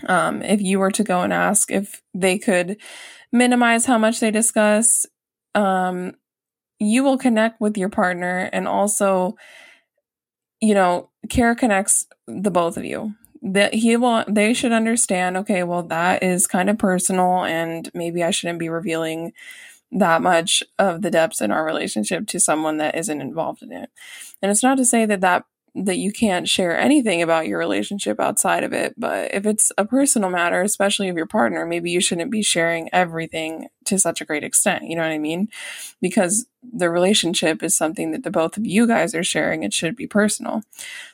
um, 0.07 0.43
if 0.43 0.61
you 0.61 0.78
were 0.78 0.93
to 0.93 1.05
go 1.05 1.23
and 1.23 1.33
ask 1.33 1.71
if 1.71 2.02
they 2.14 2.38
could 2.38 2.76
minimize 3.33 3.85
how 3.85 3.99
much 3.99 4.21
they 4.21 4.31
discuss, 4.31 5.07
um, 5.55 6.12
you 6.78 7.02
will 7.02 7.19
connect 7.19 7.61
with 7.61 7.76
your 7.76 7.88
partner 7.88 8.49
and 8.52 8.69
also, 8.69 9.37
you 10.60 10.74
know, 10.74 11.10
care 11.28 11.54
connects 11.54 12.06
the 12.26 12.50
both 12.50 12.76
of 12.76 12.84
you. 12.84 13.14
That 13.40 13.74
he 13.74 13.96
will, 13.96 14.24
they 14.28 14.52
should 14.52 14.72
understand, 14.72 15.36
okay, 15.36 15.62
well, 15.62 15.84
that 15.84 16.22
is 16.22 16.48
kind 16.48 16.68
of 16.68 16.76
personal 16.76 17.44
and 17.44 17.88
maybe 17.94 18.24
I 18.24 18.30
shouldn't 18.30 18.58
be 18.58 18.68
revealing 18.68 19.32
that 19.92 20.22
much 20.22 20.62
of 20.78 21.02
the 21.02 21.10
depths 21.10 21.40
in 21.40 21.52
our 21.52 21.64
relationship 21.64 22.26
to 22.28 22.40
someone 22.40 22.78
that 22.78 22.96
isn't 22.96 23.20
involved 23.20 23.62
in 23.62 23.72
it. 23.72 23.90
And 24.42 24.50
it's 24.50 24.62
not 24.62 24.76
to 24.78 24.84
say 24.84 25.06
that 25.06 25.20
that 25.20 25.44
that 25.85 25.99
you 25.99 26.12
can't 26.12 26.49
share 26.49 26.76
anything 26.78 27.23
about 27.23 27.47
your 27.47 27.58
relationship 27.58 28.18
outside 28.18 28.64
of 28.64 28.73
it. 28.73 28.94
But 28.97 29.35
if 29.35 29.47
it's 29.47 29.70
a 29.78 29.85
personal 29.85 30.30
matter, 30.30 30.62
especially 30.62 31.08
of 31.08 31.16
your 31.16 31.26
partner, 31.26 31.66
maybe 31.66 31.90
you 31.90 32.00
shouldn't 32.00 32.30
be 32.30 32.42
sharing 32.42 32.88
everything 32.92 33.68
to 33.85 33.99
such 33.99 34.20
a 34.20 34.25
great 34.25 34.44
extent. 34.44 34.85
You 34.85 34.97
know 34.97 35.02
what 35.02 35.12
I 35.12 35.18
mean? 35.18 35.49
Because 36.00 36.47
the 36.62 36.90
relationship 36.90 37.62
is 37.62 37.76
something 37.76 38.12
that 38.12 38.23
the 38.23 38.30
both 38.30 38.56
of 38.56 38.66
you 38.66 38.87
guys 38.87 39.14
are 39.14 39.25
sharing. 39.25 39.62
It 39.62 39.73
should 39.73 39.97
be 39.97 40.06
personal. 40.06 40.62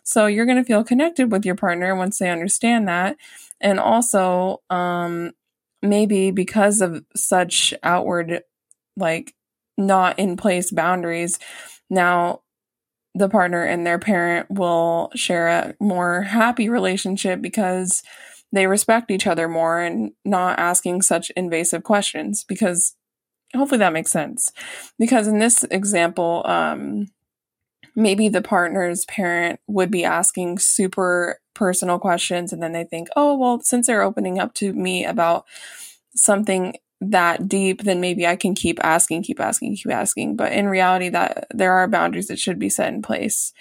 So 0.02 0.26
you're 0.26 0.47
going 0.47 0.59
to 0.59 0.64
feel 0.64 0.85
connected 0.85 1.30
with 1.30 1.44
your 1.44 1.56
partner 1.56 1.94
once 1.94 2.18
they 2.18 2.30
understand 2.30 2.88
that. 2.88 3.16
And 3.61 3.78
also, 3.78 4.62
um, 4.71 5.33
maybe 5.83 6.30
because 6.30 6.80
of 6.80 7.04
such 7.14 7.75
outward, 7.83 8.42
like, 8.97 9.35
not 9.76 10.18
in 10.18 10.37
place 10.37 10.71
boundaries, 10.71 11.38
now 11.90 12.40
the 13.14 13.28
partner 13.28 13.62
and 13.62 13.87
their 13.87 13.99
parent 13.99 14.50
will 14.50 15.11
share 15.14 15.49
a 15.49 15.75
more 15.80 16.23
happy 16.23 16.68
relationship 16.68 17.40
because 17.40 18.02
they 18.52 18.66
respect 18.66 19.11
each 19.11 19.26
other 19.26 19.49
more 19.49 19.80
and 19.80 20.12
not 20.25 20.59
asking 20.59 21.02
such 21.02 21.30
invasive 21.30 21.83
questions 21.83 22.44
because 22.44 22.97
hopefully 23.54 23.78
that 23.78 23.92
makes 23.92 24.11
sense. 24.11 24.50
Because 24.99 25.26
in 25.26 25.38
this 25.38 25.64
example 25.64 26.42
um 26.47 27.09
maybe 27.97 28.28
the 28.28 28.42
partner's 28.42 29.04
parent 29.04 29.61
would 29.68 29.90
be 29.90 30.04
asking 30.04 30.59
super 30.59 31.38
personal 31.54 31.99
questions 31.99 32.52
and 32.52 32.62
then 32.62 32.73
they 32.73 32.85
think 32.85 33.09
oh 33.14 33.37
well 33.37 33.61
since 33.61 33.87
they're 33.87 34.02
opening 34.02 34.38
up 34.38 34.52
to 34.54 34.73
me 34.73 35.04
about 35.04 35.44
something 36.16 36.75
that 37.11 37.49
deep, 37.49 37.82
then 37.82 38.00
maybe 38.00 38.26
I 38.26 38.37
can 38.37 38.54
keep 38.54 38.78
asking, 38.84 39.23
keep 39.23 39.40
asking, 39.40 39.76
keep 39.76 39.90
asking. 39.90 40.37
But 40.37 40.52
in 40.52 40.68
reality, 40.68 41.08
that 41.11 41.46
there 41.52 41.73
are 41.73 41.88
boundaries 41.88 42.28
that 42.28 42.38
should 42.38 42.58
be 42.58 42.68
set 42.68 42.92
in 42.92 43.02
place. 43.02 43.52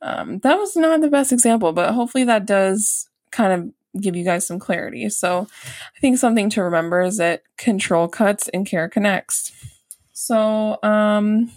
Um, 0.00 0.40
that 0.40 0.58
was 0.58 0.76
not 0.76 1.00
the 1.00 1.08
best 1.08 1.32
example, 1.32 1.72
but 1.72 1.92
hopefully 1.92 2.24
that 2.24 2.46
does 2.46 3.08
kind 3.30 3.52
of 3.52 4.00
give 4.00 4.16
you 4.16 4.24
guys 4.24 4.46
some 4.46 4.58
clarity. 4.58 5.08
So 5.10 5.46
I 5.96 6.00
think 6.00 6.18
something 6.18 6.50
to 6.50 6.62
remember 6.62 7.02
is 7.02 7.18
that 7.18 7.42
control 7.56 8.08
cuts 8.08 8.48
and 8.48 8.66
care 8.66 8.88
connects. 8.88 9.52
So, 10.12 10.78
um, 10.82 11.50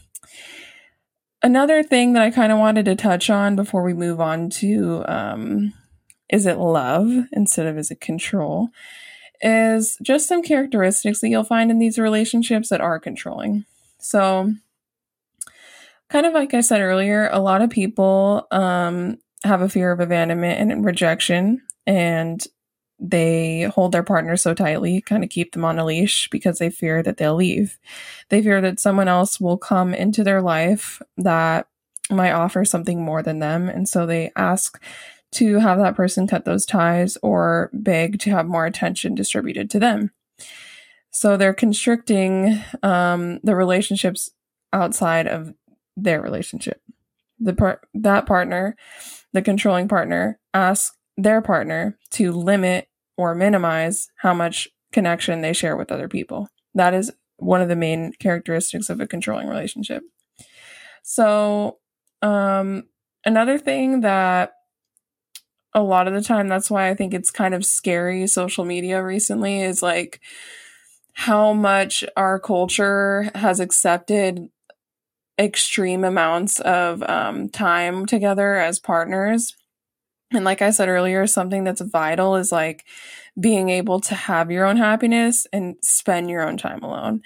another 1.41 1.83
thing 1.83 2.13
that 2.13 2.23
I 2.23 2.31
kind 2.31 2.51
of 2.51 2.57
wanted 2.57 2.85
to 2.85 2.95
touch 2.95 3.29
on 3.29 3.55
before 3.55 3.83
we 3.83 3.93
move 3.93 4.19
on 4.19 4.49
to 4.51 5.03
um, 5.07 5.73
is 6.29 6.45
it 6.45 6.57
love 6.57 7.11
instead 7.31 7.67
of 7.67 7.77
is 7.77 7.91
it 7.91 8.01
control 8.01 8.69
is 9.41 9.97
just 10.01 10.27
some 10.27 10.43
characteristics 10.43 11.21
that 11.21 11.29
you'll 11.29 11.43
find 11.43 11.71
in 11.71 11.79
these 11.79 11.99
relationships 11.99 12.69
that 12.69 12.81
are 12.81 12.99
controlling. 12.99 13.65
So, 13.99 14.53
kind 16.09 16.25
of 16.25 16.33
like 16.33 16.53
I 16.53 16.61
said 16.61 16.81
earlier, 16.81 17.29
a 17.31 17.39
lot 17.39 17.61
of 17.61 17.69
people 17.69 18.47
um, 18.51 19.17
have 19.43 19.61
a 19.61 19.69
fear 19.69 19.91
of 19.91 19.99
abandonment 19.99 20.59
and 20.59 20.85
rejection, 20.85 21.61
and 21.87 22.45
they 22.99 23.63
hold 23.63 23.91
their 23.91 24.03
partner 24.03 24.37
so 24.37 24.53
tightly, 24.53 25.01
kind 25.01 25.23
of 25.23 25.29
keep 25.29 25.51
them 25.51 25.65
on 25.65 25.79
a 25.79 25.85
leash 25.85 26.29
because 26.29 26.59
they 26.59 26.69
fear 26.69 27.03
that 27.03 27.17
they'll 27.17 27.35
leave. 27.35 27.77
They 28.29 28.41
fear 28.41 28.61
that 28.61 28.79
someone 28.79 29.07
else 29.07 29.39
will 29.39 29.57
come 29.57 29.93
into 29.93 30.23
their 30.23 30.41
life 30.41 31.01
that 31.17 31.67
might 32.09 32.31
offer 32.31 32.63
something 32.63 33.03
more 33.03 33.21
than 33.23 33.39
them. 33.39 33.67
And 33.67 33.89
so 33.89 34.05
they 34.05 34.31
ask 34.35 34.81
to 35.35 35.59
have 35.59 35.77
that 35.79 35.95
person 35.95 36.27
cut 36.27 36.45
those 36.45 36.65
ties 36.65 37.17
or 37.21 37.69
beg 37.73 38.19
to 38.19 38.31
have 38.31 38.47
more 38.47 38.65
attention 38.65 39.15
distributed 39.15 39.69
to 39.69 39.79
them. 39.79 40.11
So 41.11 41.37
they're 41.37 41.53
constricting 41.53 42.61
um, 42.83 43.39
the 43.43 43.55
relationships 43.55 44.29
outside 44.73 45.27
of 45.27 45.53
their 45.95 46.21
relationship. 46.21 46.81
The 47.39 47.53
part 47.53 47.87
that 47.93 48.25
partner, 48.25 48.75
the 49.33 49.41
controlling 49.41 49.87
partner, 49.87 50.39
asks 50.53 50.95
their 51.17 51.41
partner 51.41 51.97
to 52.11 52.31
limit 52.31 52.87
or 53.17 53.35
minimize 53.35 54.09
how 54.17 54.33
much 54.33 54.67
connection 54.91 55.41
they 55.41 55.53
share 55.53 55.77
with 55.77 55.91
other 55.91 56.07
people. 56.07 56.49
That 56.73 56.93
is 56.93 57.11
one 57.37 57.61
of 57.61 57.69
the 57.69 57.75
main 57.75 58.13
characteristics 58.19 58.89
of 58.89 58.99
a 58.99 59.07
controlling 59.07 59.47
relationship. 59.47 60.03
So, 61.03 61.79
um, 62.21 62.83
another 63.25 63.57
thing 63.57 64.01
that 64.01 64.53
a 65.75 65.83
lot 65.83 66.07
of 66.07 66.13
the 66.13 66.21
time 66.21 66.47
that's 66.47 66.71
why 66.71 66.89
I 66.89 66.95
think 66.95 67.13
it's 67.13 67.29
kind 67.29 67.53
of 67.53 67.65
scary 67.65 68.25
social 68.27 68.63
media 68.63 69.03
recently 69.03 69.61
is 69.61 69.83
like 69.83 70.21
how 71.13 71.53
much 71.53 72.03
our 72.15 72.39
culture 72.39 73.29
has 73.35 73.59
accepted 73.59 74.49
extreme 75.37 76.05
amounts 76.05 76.61
of 76.61 77.03
um, 77.03 77.49
time 77.49 78.05
together 78.05 78.55
as 78.55 78.79
partners. 78.79 79.55
And 80.31 80.45
like 80.45 80.61
I 80.61 80.71
said 80.71 80.87
earlier, 80.87 81.27
something 81.27 81.65
that's 81.65 81.81
vital 81.81 82.37
is 82.37 82.51
like 82.51 82.85
being 83.39 83.69
able 83.69 83.99
to 84.01 84.15
have 84.15 84.49
your 84.49 84.65
own 84.65 84.77
happiness 84.77 85.45
and 85.51 85.75
spend 85.81 86.29
your 86.29 86.47
own 86.47 86.55
time 86.57 86.83
alone. 86.83 87.21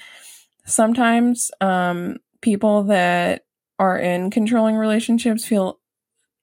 Sometimes 0.66 1.52
um, 1.62 2.18
people 2.42 2.84
that 2.84 3.46
are 3.78 3.98
in 3.98 4.32
controlling 4.32 4.76
relationships 4.76 5.46
feel 5.46 5.79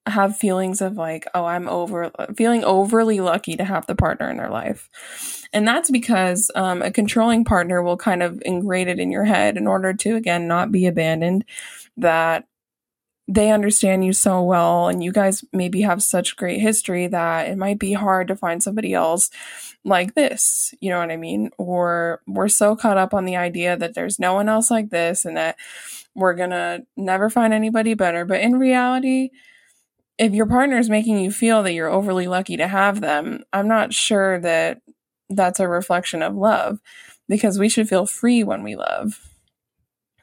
have 0.07 0.37
feelings 0.37 0.81
of 0.81 0.97
like, 0.97 1.27
oh, 1.35 1.45
I'm 1.45 1.69
over 1.69 2.11
feeling 2.37 2.65
overly 2.65 3.21
lucky 3.21 3.57
to 3.57 3.65
have 3.65 3.87
the 3.87 3.95
partner 3.95 4.31
in 4.31 4.37
their 4.37 4.51
life. 4.51 4.89
And 5.53 5.67
that's 5.67 5.91
because 5.91 6.51
um, 6.55 6.83
a 6.83 6.91
controlling 6.91 7.45
partner 7.45 7.83
will 7.83 7.97
kind 7.97 8.23
of 8.23 8.43
ingrate 8.45 8.89
it 8.89 8.99
in 8.99 9.11
your 9.11 9.25
head 9.25 9.57
in 9.57 9.67
order 9.67 9.95
to, 9.95 10.17
again, 10.17 10.47
not 10.47 10.73
be 10.73 10.87
abandoned, 10.87 11.45
that 11.97 12.47
they 13.29 13.51
understand 13.51 14.05
you 14.05 14.13
so 14.13 14.43
well 14.43 14.87
and 14.89 15.03
you 15.03 15.11
guys 15.11 15.45
maybe 15.53 15.83
have 15.83 16.03
such 16.03 16.37
great 16.37 16.61
history 16.61 17.09
that 17.09 17.49
it 17.49 17.59
might 17.59 17.79
be 17.79 17.93
hard 17.93 18.29
to 18.29 18.37
find 18.37 18.63
somebody 18.63 18.95
else 18.95 19.31
like 19.85 20.15
this. 20.15 20.73
You 20.81 20.91
know 20.91 20.99
what 20.99 21.11
I 21.11 21.17
mean? 21.17 21.51
Or 21.59 22.21
we're 22.27 22.49
so 22.49 22.77
caught 22.77 22.99
up 22.99 23.15
on 23.15 23.25
the 23.25 23.37
idea 23.37 23.77
that 23.77 23.95
there's 23.95 24.21
no 24.21 24.35
one 24.35 24.49
else 24.49 24.71
like 24.71 24.91
this 24.91 25.25
and 25.25 25.37
that 25.37 25.57
we're 26.15 26.35
to 26.37 26.87
never 26.97 27.29
find 27.29 27.53
anybody 27.53 27.95
better. 27.95 28.25
But 28.25 28.41
in 28.41 28.59
reality, 28.59 29.31
if 30.19 30.33
your 30.33 30.47
partner 30.47 30.79
is 30.79 30.89
making 30.89 31.19
you 31.19 31.31
feel 31.31 31.63
that 31.63 31.73
you're 31.73 31.91
overly 31.91 32.27
lucky 32.27 32.57
to 32.57 32.69
have 32.69 33.01
them, 33.01 33.45
I'm 33.53 33.69
not 33.69 33.93
sure 33.93 34.41
that 34.41 34.81
that's 35.29 35.61
a 35.61 35.69
reflection 35.69 36.23
of 36.23 36.35
love 36.35 36.79
because 37.29 37.59
we 37.59 37.69
should 37.69 37.89
feel 37.89 38.07
free 38.07 38.43
when 38.43 38.63
we 38.63 38.77
love. 38.77 39.21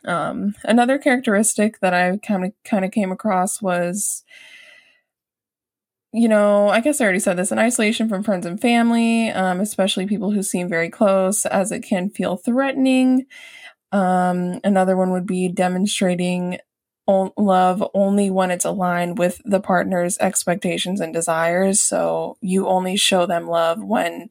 Um, 0.06 0.56
another 0.64 0.98
characteristic 0.98 1.80
that 1.80 1.94
I 1.94 2.18
kind 2.18 2.46
of 2.46 2.52
kind 2.66 2.84
of 2.84 2.92
came 2.92 3.12
across 3.12 3.62
was, 3.62 4.24
you 6.12 6.28
know, 6.28 6.70
I 6.70 6.82
guess 6.82 7.00
I 7.00 7.06
already 7.06 7.20
said 7.20 7.38
this: 7.38 7.52
an 7.52 7.60
isolation 7.60 8.10
from 8.10 8.24
friends 8.24 8.46
and 8.46 8.60
family, 8.60 9.30
um, 9.30 9.60
especially 9.60 10.06
people 10.06 10.32
who 10.32 10.44
seem 10.44 10.68
very 10.68 10.90
close, 10.90 11.46
as 11.46 11.72
it 11.72 11.82
can 11.82 12.10
feel 12.10 12.36
threatening. 12.36 13.26
Um, 13.92 14.60
another 14.64 14.98
one 14.98 15.12
would 15.12 15.28
be 15.28 15.50
demonstrating 15.50 16.58
love 17.08 17.84
only 17.94 18.30
when 18.30 18.52
it's 18.52 18.66
aligned 18.66 19.18
with 19.18 19.42
the 19.44 19.60
partner's 19.60 20.18
expectations 20.20 21.02
and 21.02 21.14
desires. 21.14 21.82
So 21.82 22.38
you 22.42 22.68
only 22.68 22.96
show 22.96 23.26
them 23.26 23.48
love 23.48 23.84
when 23.84 24.30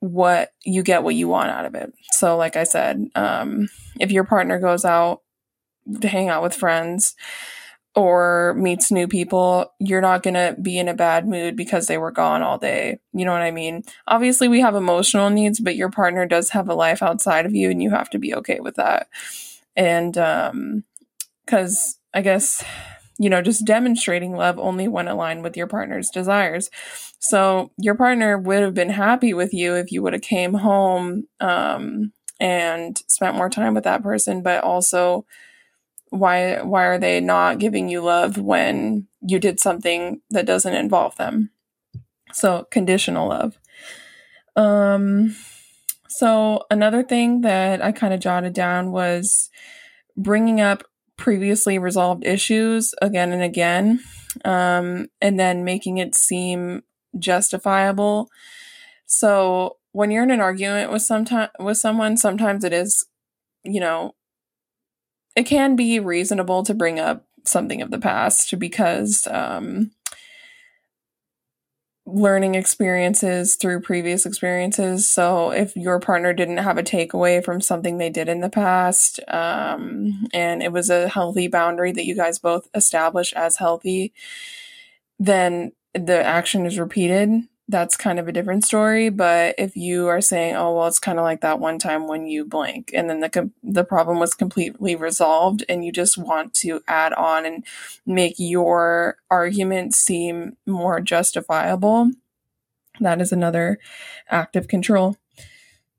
what 0.00 0.52
you 0.64 0.82
get 0.82 1.02
what 1.02 1.14
you 1.14 1.28
want 1.28 1.50
out 1.50 1.64
of 1.64 1.74
it. 1.74 1.92
So 2.12 2.36
like 2.36 2.56
I 2.56 2.64
said, 2.64 3.08
um, 3.14 3.68
if 3.98 4.10
your 4.10 4.24
partner 4.24 4.58
goes 4.58 4.84
out 4.84 5.22
to 6.00 6.08
hang 6.08 6.28
out 6.28 6.42
with 6.42 6.54
friends 6.54 7.14
or 7.94 8.54
meets 8.58 8.90
new 8.90 9.08
people, 9.08 9.72
you're 9.80 10.02
not 10.02 10.22
going 10.22 10.34
to 10.34 10.54
be 10.60 10.78
in 10.78 10.88
a 10.88 10.94
bad 10.94 11.26
mood 11.26 11.56
because 11.56 11.86
they 11.86 11.96
were 11.96 12.10
gone 12.10 12.42
all 12.42 12.58
day. 12.58 12.98
You 13.14 13.24
know 13.24 13.32
what 13.32 13.40
I 13.40 13.50
mean? 13.50 13.84
Obviously, 14.06 14.48
we 14.48 14.60
have 14.60 14.74
emotional 14.74 15.30
needs, 15.30 15.60
but 15.60 15.76
your 15.76 15.90
partner 15.90 16.26
does 16.26 16.50
have 16.50 16.68
a 16.68 16.74
life 16.74 17.02
outside 17.02 17.46
of 17.46 17.54
you 17.54 17.70
and 17.70 17.82
you 17.82 17.90
have 17.90 18.10
to 18.10 18.18
be 18.18 18.34
okay 18.34 18.60
with 18.60 18.74
that. 18.74 19.08
And 19.74 20.18
um 20.18 20.84
cuz 21.46 21.98
I 22.14 22.22
guess 22.22 22.64
you 23.18 23.30
know, 23.30 23.40
just 23.40 23.64
demonstrating 23.64 24.32
love 24.32 24.58
only 24.58 24.88
when 24.88 25.08
aligned 25.08 25.42
with 25.42 25.56
your 25.56 25.66
partner's 25.66 26.10
desires. 26.10 26.70
So 27.18 27.72
your 27.78 27.94
partner 27.94 28.36
would 28.38 28.62
have 28.62 28.74
been 28.74 28.90
happy 28.90 29.32
with 29.32 29.54
you 29.54 29.74
if 29.74 29.90
you 29.90 30.02
would 30.02 30.12
have 30.12 30.22
came 30.22 30.54
home 30.54 31.24
um, 31.40 32.12
and 32.38 33.02
spent 33.08 33.36
more 33.36 33.48
time 33.48 33.74
with 33.74 33.84
that 33.84 34.02
person, 34.02 34.42
but 34.42 34.62
also 34.62 35.24
why 36.10 36.62
why 36.62 36.84
are 36.84 36.98
they 36.98 37.20
not 37.20 37.58
giving 37.58 37.88
you 37.88 38.00
love 38.00 38.38
when 38.38 39.06
you 39.20 39.38
did 39.38 39.58
something 39.58 40.20
that 40.30 40.46
doesn't 40.46 40.74
involve 40.74 41.16
them? 41.16 41.50
So 42.32 42.66
conditional 42.70 43.28
love. 43.28 43.58
Um 44.54 45.34
so 46.08 46.64
another 46.70 47.02
thing 47.02 47.40
that 47.40 47.82
I 47.82 47.92
kind 47.92 48.14
of 48.14 48.20
jotted 48.20 48.52
down 48.52 48.92
was 48.92 49.50
bringing 50.16 50.60
up 50.60 50.84
previously 51.16 51.78
resolved 51.78 52.26
issues 52.26 52.94
again 53.00 53.32
and 53.32 53.42
again, 53.42 54.00
um, 54.44 55.08
and 55.20 55.38
then 55.38 55.64
making 55.64 55.98
it 55.98 56.14
seem 56.14 56.82
justifiable. 57.18 58.28
So 59.06 59.78
when 59.92 60.10
you're 60.10 60.22
in 60.22 60.30
an 60.30 60.40
argument 60.40 60.92
with 60.92 61.02
some 61.02 61.26
with 61.58 61.78
someone, 61.78 62.16
sometimes 62.16 62.64
it 62.64 62.72
is, 62.72 63.06
you 63.64 63.80
know, 63.80 64.14
it 65.34 65.44
can 65.44 65.76
be 65.76 66.00
reasonable 66.00 66.62
to 66.64 66.74
bring 66.74 66.98
up 66.98 67.26
something 67.44 67.80
of 67.80 67.90
the 67.90 67.98
past 67.98 68.58
because 68.58 69.26
um, 69.30 69.92
learning 72.06 72.54
experiences 72.54 73.56
through 73.56 73.80
previous 73.80 74.24
experiences. 74.24 75.10
So 75.10 75.50
if 75.50 75.76
your 75.76 75.98
partner 75.98 76.32
didn't 76.32 76.58
have 76.58 76.78
a 76.78 76.82
takeaway 76.82 77.44
from 77.44 77.60
something 77.60 77.98
they 77.98 78.10
did 78.10 78.28
in 78.28 78.40
the 78.40 78.48
past, 78.48 79.18
um, 79.26 80.28
and 80.32 80.62
it 80.62 80.72
was 80.72 80.88
a 80.88 81.08
healthy 81.08 81.48
boundary 81.48 81.90
that 81.92 82.06
you 82.06 82.14
guys 82.14 82.38
both 82.38 82.68
established 82.74 83.34
as 83.34 83.56
healthy, 83.56 84.12
then 85.18 85.72
the 85.94 86.24
action 86.24 86.64
is 86.64 86.78
repeated 86.78 87.42
that's 87.68 87.96
kind 87.96 88.18
of 88.18 88.28
a 88.28 88.32
different 88.32 88.64
story. 88.64 89.08
But 89.08 89.54
if 89.58 89.76
you 89.76 90.06
are 90.08 90.20
saying, 90.20 90.56
"Oh, 90.56 90.74
well, 90.74 90.86
it's 90.86 90.98
kind 90.98 91.18
of 91.18 91.24
like 91.24 91.40
that 91.40 91.60
one 91.60 91.78
time 91.78 92.06
when 92.06 92.26
you 92.26 92.44
blank," 92.44 92.90
and 92.94 93.10
then 93.10 93.20
the 93.20 93.50
the 93.62 93.84
problem 93.84 94.18
was 94.18 94.34
completely 94.34 94.94
resolved, 94.96 95.64
and 95.68 95.84
you 95.84 95.92
just 95.92 96.16
want 96.18 96.54
to 96.54 96.80
add 96.86 97.12
on 97.14 97.44
and 97.46 97.64
make 98.06 98.34
your 98.38 99.18
argument 99.30 99.94
seem 99.94 100.56
more 100.66 101.00
justifiable, 101.00 102.12
that 103.00 103.20
is 103.20 103.32
another 103.32 103.78
act 104.30 104.56
of 104.56 104.68
control. 104.68 105.16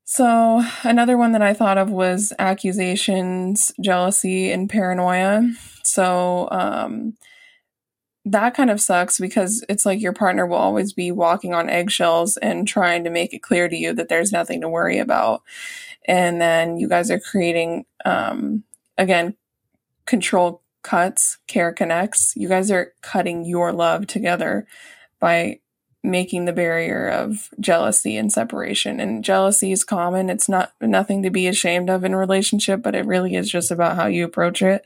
So, 0.10 0.64
another 0.84 1.18
one 1.18 1.34
that 1.34 1.42
I 1.42 1.54
thought 1.54 1.78
of 1.78 1.90
was 1.90 2.32
accusations, 2.40 3.74
jealousy, 3.82 4.52
and 4.52 4.70
paranoia. 4.70 5.52
So, 5.84 6.48
um, 6.50 7.18
that 8.32 8.56
kind 8.56 8.70
of 8.70 8.82
sucks 8.82 9.20
because 9.20 9.64
it's 9.70 9.86
like 9.86 10.02
your 10.02 10.14
partner 10.14 10.46
will 10.46 10.58
always 10.58 10.94
be 10.94 11.12
walking 11.12 11.54
on 11.54 11.70
eggshells 11.70 12.38
and 12.38 12.68
trying 12.68 13.04
to 13.04 13.10
make 13.10 13.34
it 13.34 13.42
clear 13.42 13.70
to 13.70 13.76
you 13.76 13.94
that 13.94 14.10
there's 14.10 14.32
nothing 14.32 14.62
to 14.62 14.70
worry 14.70 15.00
about. 15.00 15.44
And 16.06 16.42
then 16.42 16.78
you 16.78 16.90
guys 16.90 17.10
are 17.12 17.20
creating, 17.20 17.86
um, 18.06 18.64
again, 18.98 19.36
control 20.06 20.62
cuts, 20.84 21.38
care 21.48 21.72
connects. 21.72 22.34
You 22.36 22.48
guys 22.48 22.72
are 22.72 22.94
cutting 23.02 23.46
your 23.46 23.72
love 23.72 24.08
together 24.08 24.68
by 25.20 25.60
making 26.04 26.46
the 26.46 26.54
barrier 26.54 27.10
of 27.10 27.50
jealousy 27.60 28.16
and 28.16 28.32
separation. 28.32 29.00
And 29.00 29.24
jealousy 29.24 29.72
is 29.72 29.84
common. 29.84 30.30
It's 30.30 30.48
not 30.48 30.72
nothing 30.82 31.24
to 31.24 31.30
be 31.30 31.48
ashamed 31.48 31.90
of 31.90 32.04
in 32.04 32.14
a 32.14 32.18
relationship, 32.18 32.82
but 32.82 32.96
it 32.96 33.06
really 33.06 33.36
is 33.36 33.50
just 33.50 33.72
about 33.72 33.96
how 33.96 34.08
you 34.08 34.24
approach 34.24 34.62
it 34.62 34.84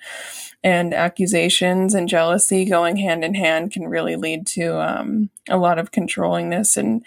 and 0.63 0.93
accusations 0.93 1.93
and 1.95 2.07
jealousy 2.07 2.65
going 2.65 2.97
hand 2.97 3.23
in 3.23 3.33
hand 3.33 3.71
can 3.71 3.87
really 3.87 4.15
lead 4.15 4.45
to 4.45 4.79
um, 4.79 5.29
a 5.49 5.57
lot 5.57 5.79
of 5.79 5.91
controllingness 5.91 6.77
and 6.77 7.03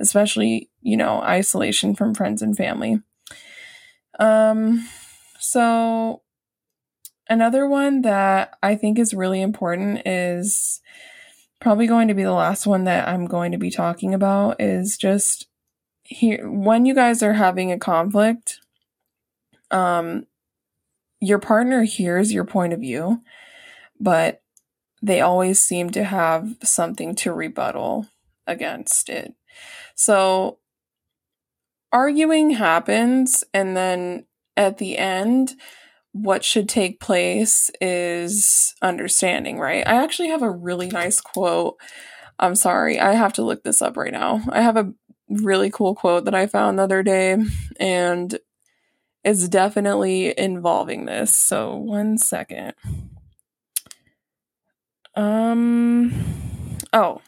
especially 0.00 0.68
you 0.82 0.96
know 0.96 1.20
isolation 1.22 1.94
from 1.94 2.14
friends 2.14 2.42
and 2.42 2.56
family. 2.56 3.00
Um 4.18 4.88
so 5.38 6.22
another 7.28 7.66
one 7.66 8.02
that 8.02 8.56
i 8.62 8.74
think 8.74 8.98
is 8.98 9.14
really 9.14 9.40
important 9.40 10.06
is 10.06 10.80
probably 11.60 11.86
going 11.86 12.08
to 12.08 12.14
be 12.14 12.22
the 12.22 12.32
last 12.32 12.66
one 12.66 12.84
that 12.84 13.08
i'm 13.08 13.26
going 13.26 13.52
to 13.52 13.58
be 13.58 13.70
talking 13.70 14.14
about 14.14 14.60
is 14.60 14.96
just 14.96 15.46
here 16.02 16.48
when 16.48 16.84
you 16.84 16.94
guys 16.94 17.22
are 17.22 17.34
having 17.34 17.72
a 17.72 17.78
conflict 17.78 18.60
um 19.70 20.26
your 21.20 21.38
partner 21.38 21.82
hears 21.82 22.32
your 22.32 22.44
point 22.44 22.72
of 22.72 22.80
view, 22.80 23.22
but 23.98 24.42
they 25.02 25.20
always 25.20 25.60
seem 25.60 25.90
to 25.90 26.04
have 26.04 26.56
something 26.62 27.14
to 27.16 27.32
rebuttal 27.32 28.06
against 28.46 29.08
it. 29.08 29.34
So 29.94 30.58
arguing 31.92 32.50
happens, 32.50 33.44
and 33.54 33.76
then 33.76 34.26
at 34.56 34.78
the 34.78 34.98
end, 34.98 35.54
what 36.12 36.44
should 36.44 36.68
take 36.68 37.00
place 37.00 37.70
is 37.80 38.74
understanding, 38.80 39.58
right? 39.58 39.86
I 39.86 40.02
actually 40.02 40.28
have 40.28 40.42
a 40.42 40.50
really 40.50 40.88
nice 40.88 41.20
quote. 41.20 41.76
I'm 42.38 42.54
sorry, 42.54 42.98
I 42.98 43.12
have 43.12 43.34
to 43.34 43.42
look 43.42 43.64
this 43.64 43.82
up 43.82 43.96
right 43.96 44.12
now. 44.12 44.42
I 44.50 44.62
have 44.62 44.76
a 44.76 44.92
really 45.28 45.70
cool 45.70 45.94
quote 45.94 46.24
that 46.24 46.34
I 46.34 46.46
found 46.46 46.78
the 46.78 46.84
other 46.84 47.02
day, 47.02 47.36
and 47.78 48.38
is 49.26 49.48
definitely 49.48 50.32
involving 50.38 51.04
this. 51.04 51.34
So, 51.34 51.74
one 51.74 52.16
second. 52.16 52.74
Um, 55.16 56.12
oh, 56.92 57.20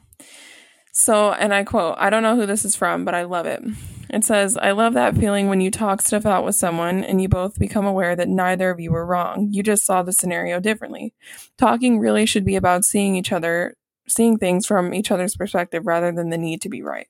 so, 0.93 1.33
and 1.33 1.53
I 1.53 1.65
quote, 1.65 1.97
I 1.99 2.09
don't 2.09 2.23
know 2.23 2.37
who 2.37 2.47
this 2.47 2.65
is 2.65 2.77
from, 2.77 3.05
but 3.05 3.15
I 3.15 3.25
love 3.25 3.47
it. 3.47 3.63
It 4.11 4.25
says, 4.25 4.57
I 4.57 4.71
love 4.71 4.95
that 4.95 5.17
feeling 5.17 5.49
when 5.49 5.61
you 5.61 5.71
talk 5.71 6.01
stuff 6.01 6.25
out 6.25 6.45
with 6.45 6.55
someone 6.55 7.03
and 7.03 7.21
you 7.21 7.29
both 7.29 7.59
become 7.59 7.85
aware 7.85 8.15
that 8.15 8.29
neither 8.29 8.71
of 8.71 8.79
you 8.79 8.93
were 8.93 9.05
wrong. 9.05 9.49
You 9.51 9.63
just 9.63 9.85
saw 9.85 10.03
the 10.03 10.13
scenario 10.13 10.61
differently. 10.61 11.15
Talking 11.59 11.99
really 11.99 12.27
should 12.27 12.45
be 12.45 12.57
about 12.57 12.85
seeing 12.85 13.17
each 13.17 13.33
other, 13.33 13.75
seeing 14.07 14.39
things 14.39 14.67
from 14.67 14.95
each 14.95 15.11
other's 15.11 15.37
perspective 15.37 15.87
rather 15.87 16.13
than 16.13 16.31
the 16.31 16.39
need 16.39 16.63
to 16.63 16.69
be 16.69 16.81
right. 16.81 17.09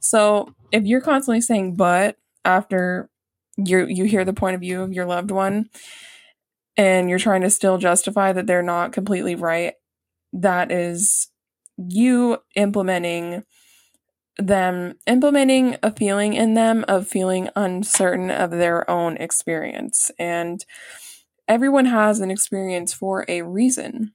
So 0.00 0.54
if 0.72 0.84
you're 0.84 1.00
constantly 1.00 1.42
saying 1.42 1.76
but 1.76 2.16
after 2.44 3.10
you 3.56 3.86
you 3.86 4.04
hear 4.04 4.24
the 4.24 4.32
point 4.32 4.54
of 4.54 4.60
view 4.60 4.82
of 4.82 4.92
your 4.92 5.06
loved 5.06 5.30
one 5.30 5.68
and 6.76 7.08
you're 7.08 7.18
trying 7.18 7.40
to 7.40 7.50
still 7.50 7.78
justify 7.78 8.32
that 8.32 8.46
they're 8.46 8.62
not 8.62 8.92
completely 8.92 9.34
right 9.34 9.74
that 10.32 10.70
is 10.70 11.30
you 11.76 12.38
implementing 12.54 13.42
them 14.38 14.94
implementing 15.06 15.76
a 15.82 15.90
feeling 15.90 16.34
in 16.34 16.54
them 16.54 16.84
of 16.88 17.08
feeling 17.08 17.48
uncertain 17.56 18.30
of 18.30 18.50
their 18.50 18.88
own 18.90 19.16
experience. 19.16 20.10
And 20.18 20.64
everyone 21.48 21.86
has 21.86 22.20
an 22.20 22.30
experience 22.30 22.92
for 22.92 23.24
a 23.28 23.42
reason 23.42 24.12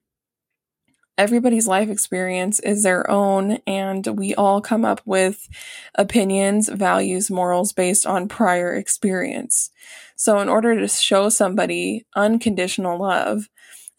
everybody's 1.17 1.67
life 1.67 1.89
experience 1.89 2.59
is 2.59 2.83
their 2.83 3.09
own, 3.09 3.59
and 3.67 4.05
we 4.07 4.33
all 4.35 4.61
come 4.61 4.85
up 4.85 5.01
with 5.05 5.47
opinions, 5.95 6.69
values, 6.69 7.29
morals 7.31 7.73
based 7.73 8.05
on 8.05 8.27
prior 8.27 8.73
experience. 8.75 9.71
So, 10.15 10.39
in 10.39 10.49
order 10.49 10.79
to 10.79 10.87
show 10.87 11.29
somebody 11.29 12.05
unconditional 12.15 12.99
love 12.99 13.49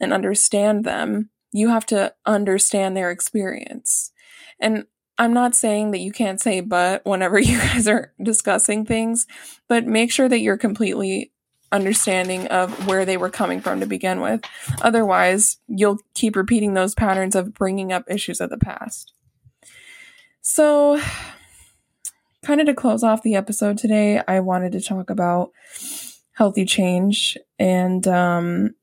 and 0.01 0.13
understand 0.13 0.85
them, 0.85 1.31
You 1.55 1.69
have 1.69 1.85
to 1.87 2.15
understand 2.25 2.97
their 2.97 3.11
experience. 3.11 4.11
And 4.59 4.87
I'm 5.19 5.35
not 5.35 5.55
saying 5.55 5.91
that 5.91 6.01
you 6.01 6.13
can't 6.13 6.41
say 6.41 6.61
but 6.61 7.05
whenever 7.05 7.39
you 7.41 7.59
guys 7.59 7.87
are 7.89 8.13
discussing 8.23 8.85
things, 8.87 9.27
but 9.69 9.87
make 9.87 10.11
sure 10.13 10.29
that 10.29 10.41
you're 10.41 10.57
completely 10.59 11.32
understanding 11.73 12.47
of 12.49 12.87
where 12.87 13.05
they 13.05 13.17
were 13.17 13.31
coming 13.31 13.61
from 13.61 13.81
to 13.81 13.87
begin 13.87 14.21
with. 14.21 14.43
Otherwise, 14.83 15.59
you'll 15.67 15.99
keep 16.15 16.37
repeating 16.37 16.75
those 16.75 16.95
patterns 16.95 17.35
of 17.35 17.55
bringing 17.55 17.93
up 17.93 18.05
issues 18.09 18.41
of 18.41 18.51
the 18.51 18.59
past. 18.59 19.13
So, 20.43 21.01
kind 22.45 22.61
of 22.61 22.67
to 22.67 22.75
close 22.75 23.03
off 23.03 23.23
the 23.23 23.35
episode 23.37 23.79
today, 23.79 24.21
I 24.27 24.41
wanted 24.41 24.73
to 24.73 24.81
talk 24.81 25.11
about 25.11 25.51
healthy 26.33 26.65
change 26.65 27.37
and 27.59 28.07
um, 28.09 28.75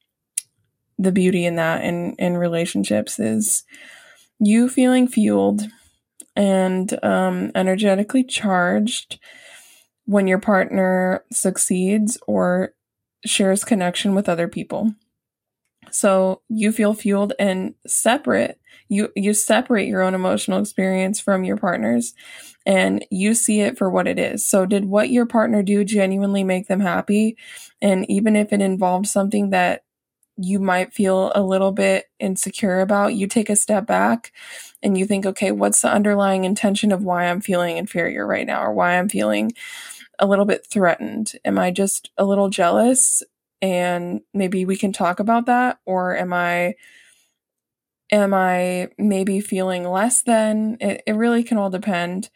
the 0.98 1.12
beauty 1.12 1.46
in 1.46 1.56
that 1.56 1.84
in, 1.84 2.14
in 2.20 2.38
relationships 2.38 3.20
is 3.20 3.64
you 4.40 4.70
feeling 4.70 5.08
fueled 5.08 5.64
and 6.36 7.04
um, 7.04 7.52
energetically 7.56 8.24
charged 8.24 9.20
when 10.06 10.28
your 10.28 10.40
partner 10.40 11.24
succeeds 11.32 12.18
or 12.28 12.74
shares 13.26 13.64
connection 13.64 14.16
with 14.16 14.30
other 14.30 14.48
people. 14.48 14.94
So 15.92 16.42
you 16.50 16.72
feel 16.72 16.94
fueled 16.94 17.34
and 17.40 17.74
separate. 17.88 18.60
You 18.90 19.12
you 19.16 19.34
separate 19.34 19.88
your 19.88 20.02
own 20.02 20.14
emotional 20.14 20.60
experience 20.60 21.20
from 21.20 21.44
your 21.44 21.58
partner's 21.58 22.14
and 22.66 23.06
you 23.10 23.34
see 23.34 23.62
it 23.62 23.78
for 23.78 23.90
what 23.90 24.08
it 24.08 24.20
is. 24.20 24.46
So 24.46 24.66
did 24.66 24.86
what 24.86 25.10
your 25.10 25.26
partner 25.26 25.64
do 25.64 25.84
genuinely 25.84 26.44
make 26.44 26.68
them 26.68 26.80
happy? 26.80 27.38
And 27.82 28.10
even 28.10 28.36
if 28.36 28.54
it 28.54 28.62
involved 28.62 29.08
something 29.08 29.50
that 29.52 29.84
you 30.38 30.60
might 30.60 30.94
feel 30.94 31.32
a 31.36 31.42
little 31.44 31.72
bit 31.72 32.06
insecure 32.20 32.80
about, 32.80 33.16
you 33.16 33.28
take 33.28 33.50
a 33.50 33.56
step 33.56 33.86
back 33.86 34.32
and 34.82 34.98
you 34.98 35.06
think, 35.06 35.26
okay, 35.26 35.52
what's 35.52 35.82
the 35.82 35.92
underlying 35.92 36.46
intention 36.46 36.92
of 36.92 37.04
why 37.04 37.26
I'm 37.26 37.42
feeling 37.42 37.78
inferior 37.78 38.26
right 38.26 38.48
now 38.48 38.62
or 38.62 38.72
why 38.72 38.98
I'm 38.98 39.10
feeling 39.10 39.52
a 40.20 40.28
little 40.28 40.46
bit 40.46 40.66
threatened? 40.66 41.34
Am 41.44 41.58
I 41.58 41.72
just 41.72 42.12
a 42.18 42.26
little 42.26 42.50
jealous? 42.50 43.24
And 43.62 44.22
maybe 44.34 44.66
we 44.66 44.78
can 44.78 44.94
talk 44.94 45.20
about 45.20 45.46
that. 45.48 45.80
Or 45.86 46.16
am 46.16 46.34
I, 46.34 46.76
am 48.12 48.34
I 48.34 48.90
maybe 48.98 49.40
feeling 49.40 49.84
less 49.84 50.22
than? 50.22 50.78
It, 50.80 51.04
it 51.08 51.14
really 51.14 51.44
can 51.44 51.58
all 51.58 51.70
depend. 51.70 52.30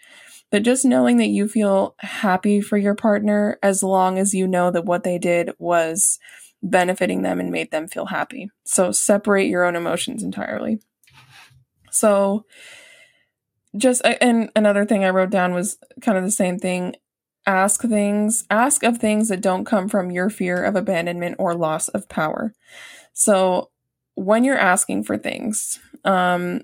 But 0.49 0.63
just 0.63 0.85
knowing 0.85 1.17
that 1.17 1.27
you 1.27 1.47
feel 1.47 1.95
happy 1.99 2.61
for 2.61 2.77
your 2.77 2.93
partner 2.93 3.57
as 3.63 3.81
long 3.81 4.19
as 4.19 4.33
you 4.33 4.47
know 4.47 4.69
that 4.69 4.85
what 4.85 5.03
they 5.03 5.17
did 5.17 5.51
was 5.57 6.19
benefiting 6.61 7.21
them 7.21 7.39
and 7.39 7.51
made 7.51 7.71
them 7.71 7.87
feel 7.87 8.05
happy. 8.05 8.49
So 8.63 8.91
separate 8.91 9.47
your 9.47 9.65
own 9.65 9.75
emotions 9.75 10.23
entirely. 10.23 10.79
So, 11.91 12.45
just 13.75 14.01
and 14.05 14.49
another 14.55 14.85
thing 14.85 15.03
I 15.03 15.09
wrote 15.09 15.29
down 15.29 15.53
was 15.53 15.77
kind 16.01 16.17
of 16.17 16.23
the 16.23 16.31
same 16.31 16.59
thing. 16.59 16.95
Ask 17.45 17.81
things, 17.81 18.45
ask 18.49 18.83
of 18.83 18.97
things 18.97 19.27
that 19.29 19.41
don't 19.41 19.65
come 19.65 19.89
from 19.89 20.11
your 20.11 20.29
fear 20.29 20.63
of 20.63 20.75
abandonment 20.75 21.35
or 21.39 21.55
loss 21.55 21.89
of 21.89 22.07
power. 22.07 22.53
So, 23.13 23.69
when 24.15 24.43
you're 24.43 24.57
asking 24.57 25.03
for 25.03 25.17
things, 25.17 25.79
um, 26.05 26.61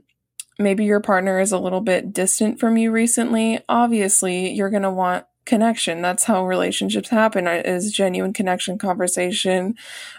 maybe 0.57 0.85
your 0.85 0.99
partner 0.99 1.39
is 1.39 1.51
a 1.51 1.59
little 1.59 1.81
bit 1.81 2.13
distant 2.13 2.59
from 2.59 2.77
you 2.77 2.91
recently. 2.91 3.59
Obviously, 3.67 4.51
you're 4.51 4.69
going 4.69 4.83
to 4.83 4.91
want 4.91 5.25
connection. 5.49 6.01
That's 6.01 6.25
how 6.25 6.45
relationships 6.45 7.09
happen 7.09 7.47
uh, 7.47 7.63
is 7.65 7.91
genuine 7.91 8.33
connection 8.33 8.77
conversation 8.77 9.75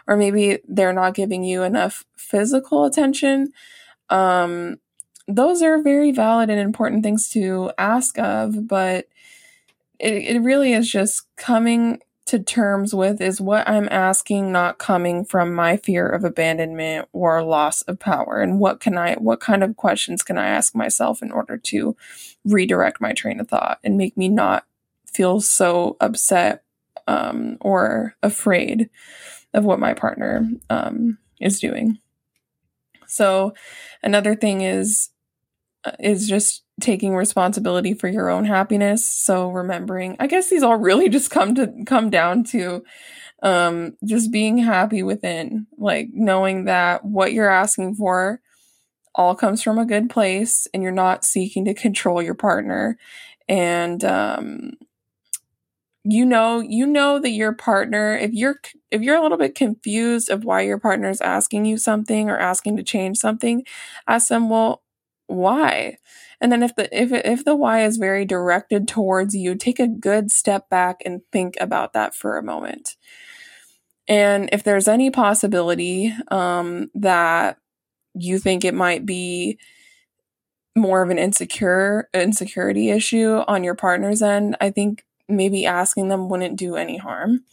or 0.08 0.16
maybe 0.16 0.58
they're 0.66 0.92
not 0.92 1.14
giving 1.14 1.44
you 1.44 1.62
enough 1.62 2.04
physical 2.16 2.84
attention. 2.84 3.52
Um 4.10 4.78
those 5.28 5.62
are 5.62 5.80
very 5.80 6.10
valid 6.10 6.50
and 6.50 6.58
important 6.58 7.04
things 7.04 7.28
to 7.28 7.70
ask 7.78 8.18
of, 8.18 8.66
but 8.66 9.06
it, 10.00 10.36
it 10.36 10.40
really 10.40 10.72
is 10.72 10.90
just 10.90 11.26
coming 11.36 12.00
to 12.26 12.38
terms 12.38 12.94
with 12.94 13.20
is 13.20 13.40
what 13.40 13.68
I'm 13.68 13.88
asking 13.90 14.52
not 14.52 14.78
coming 14.78 15.24
from 15.24 15.52
my 15.52 15.76
fear 15.76 16.08
of 16.08 16.22
abandonment 16.24 17.08
or 17.12 17.42
loss 17.42 17.82
of 17.82 17.98
power 17.98 18.40
and 18.40 18.60
what 18.60 18.78
can 18.78 18.96
I 18.96 19.14
what 19.14 19.40
kind 19.40 19.64
of 19.64 19.76
questions 19.76 20.22
can 20.22 20.38
I 20.38 20.46
ask 20.46 20.74
myself 20.74 21.22
in 21.22 21.32
order 21.32 21.56
to 21.56 21.96
redirect 22.44 23.00
my 23.00 23.12
train 23.12 23.40
of 23.40 23.48
thought 23.48 23.80
and 23.82 23.96
make 23.96 24.16
me 24.16 24.28
not 24.28 24.64
feel 25.12 25.40
so 25.40 25.96
upset 26.00 26.62
um, 27.08 27.56
or 27.60 28.14
afraid 28.22 28.88
of 29.52 29.64
what 29.64 29.80
my 29.80 29.92
partner 29.92 30.48
um, 30.68 31.18
is 31.40 31.58
doing. 31.58 31.98
So 33.08 33.54
another 34.04 34.36
thing 34.36 34.60
is 34.60 35.10
is 35.98 36.28
just 36.28 36.64
taking 36.80 37.14
responsibility 37.14 37.94
for 37.94 38.08
your 38.08 38.30
own 38.30 38.44
happiness. 38.44 39.06
So 39.06 39.50
remembering, 39.50 40.16
I 40.18 40.26
guess 40.26 40.48
these 40.48 40.62
all 40.62 40.76
really 40.76 41.08
just 41.10 41.30
come 41.30 41.54
to 41.56 41.72
come 41.86 42.10
down 42.10 42.44
to 42.44 42.84
um 43.42 43.96
just 44.04 44.32
being 44.32 44.58
happy 44.58 45.02
within, 45.02 45.66
like 45.78 46.08
knowing 46.12 46.64
that 46.66 47.04
what 47.04 47.32
you're 47.32 47.50
asking 47.50 47.94
for 47.96 48.40
all 49.14 49.34
comes 49.34 49.62
from 49.62 49.78
a 49.78 49.86
good 49.86 50.10
place 50.10 50.66
and 50.72 50.82
you're 50.82 50.92
not 50.92 51.24
seeking 51.24 51.64
to 51.64 51.74
control 51.74 52.22
your 52.22 52.34
partner 52.34 52.96
and 53.48 54.04
um 54.04 54.72
you 56.04 56.24
know 56.24 56.60
you 56.60 56.86
know 56.86 57.18
that 57.18 57.30
your 57.30 57.52
partner 57.52 58.16
if 58.16 58.32
you're 58.32 58.56
if 58.90 59.02
you're 59.02 59.16
a 59.16 59.22
little 59.22 59.36
bit 59.36 59.54
confused 59.54 60.30
of 60.30 60.44
why 60.44 60.62
your 60.62 60.78
partner 60.78 61.10
is 61.10 61.20
asking 61.20 61.66
you 61.66 61.76
something 61.76 62.30
or 62.30 62.38
asking 62.38 62.76
to 62.76 62.82
change 62.82 63.18
something 63.18 63.62
ask 64.08 64.28
them 64.28 64.48
well 64.48 64.82
why 65.30 65.96
and 66.40 66.50
then 66.50 66.62
if 66.62 66.74
the 66.74 66.88
if 66.96 67.12
if 67.12 67.44
the 67.44 67.54
why 67.54 67.84
is 67.84 67.96
very 67.96 68.24
directed 68.24 68.88
towards 68.88 69.34
you 69.34 69.54
take 69.54 69.78
a 69.78 69.86
good 69.86 70.30
step 70.30 70.68
back 70.68 71.00
and 71.04 71.20
think 71.30 71.54
about 71.60 71.92
that 71.92 72.14
for 72.14 72.36
a 72.36 72.42
moment 72.42 72.96
and 74.08 74.48
if 74.52 74.64
there's 74.64 74.88
any 74.88 75.10
possibility 75.10 76.12
um, 76.28 76.90
that 76.94 77.58
you 78.14 78.38
think 78.38 78.64
it 78.64 78.74
might 78.74 79.06
be 79.06 79.58
more 80.76 81.02
of 81.02 81.10
an 81.10 81.18
insecure 81.18 82.08
insecurity 82.12 82.90
issue 82.90 83.42
on 83.46 83.62
your 83.62 83.74
partner's 83.74 84.22
end 84.22 84.56
i 84.60 84.70
think 84.70 85.04
maybe 85.30 85.64
asking 85.64 86.08
them 86.08 86.28
wouldn't 86.28 86.56
do 86.56 86.76
any 86.76 86.98
harm. 86.98 87.44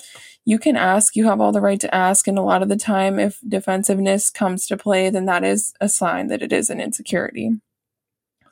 You 0.46 0.60
can 0.60 0.76
ask, 0.76 1.16
you 1.16 1.26
have 1.26 1.40
all 1.40 1.52
the 1.52 1.62
right 1.62 1.80
to 1.80 1.94
ask. 1.94 2.28
And 2.28 2.38
a 2.38 2.44
lot 2.44 2.64
of 2.64 2.70
the 2.70 2.76
time, 2.76 3.20
if 3.20 3.40
defensiveness 3.48 4.30
comes 4.30 4.66
to 4.68 4.78
play, 4.78 5.10
then 5.10 5.26
that 5.26 5.44
is 5.44 5.74
a 5.80 5.90
sign 5.90 6.28
that 6.28 6.42
it 6.42 6.52
is 6.52 6.70
an 6.70 6.82
insecurity. 6.82 7.52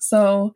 So, 0.07 0.55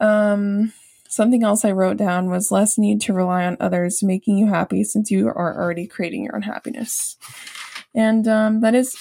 um, 0.00 0.72
something 1.08 1.42
else 1.42 1.64
I 1.64 1.72
wrote 1.72 1.96
down 1.96 2.30
was 2.30 2.52
less 2.52 2.78
need 2.78 3.00
to 3.02 3.12
rely 3.12 3.44
on 3.44 3.56
others 3.60 4.02
making 4.02 4.38
you 4.38 4.46
happy 4.46 4.84
since 4.84 5.10
you 5.10 5.28
are 5.28 5.60
already 5.60 5.86
creating 5.86 6.24
your 6.24 6.36
own 6.36 6.42
happiness. 6.42 7.16
And 7.94 8.26
um, 8.28 8.60
that 8.60 8.74
is 8.74 8.96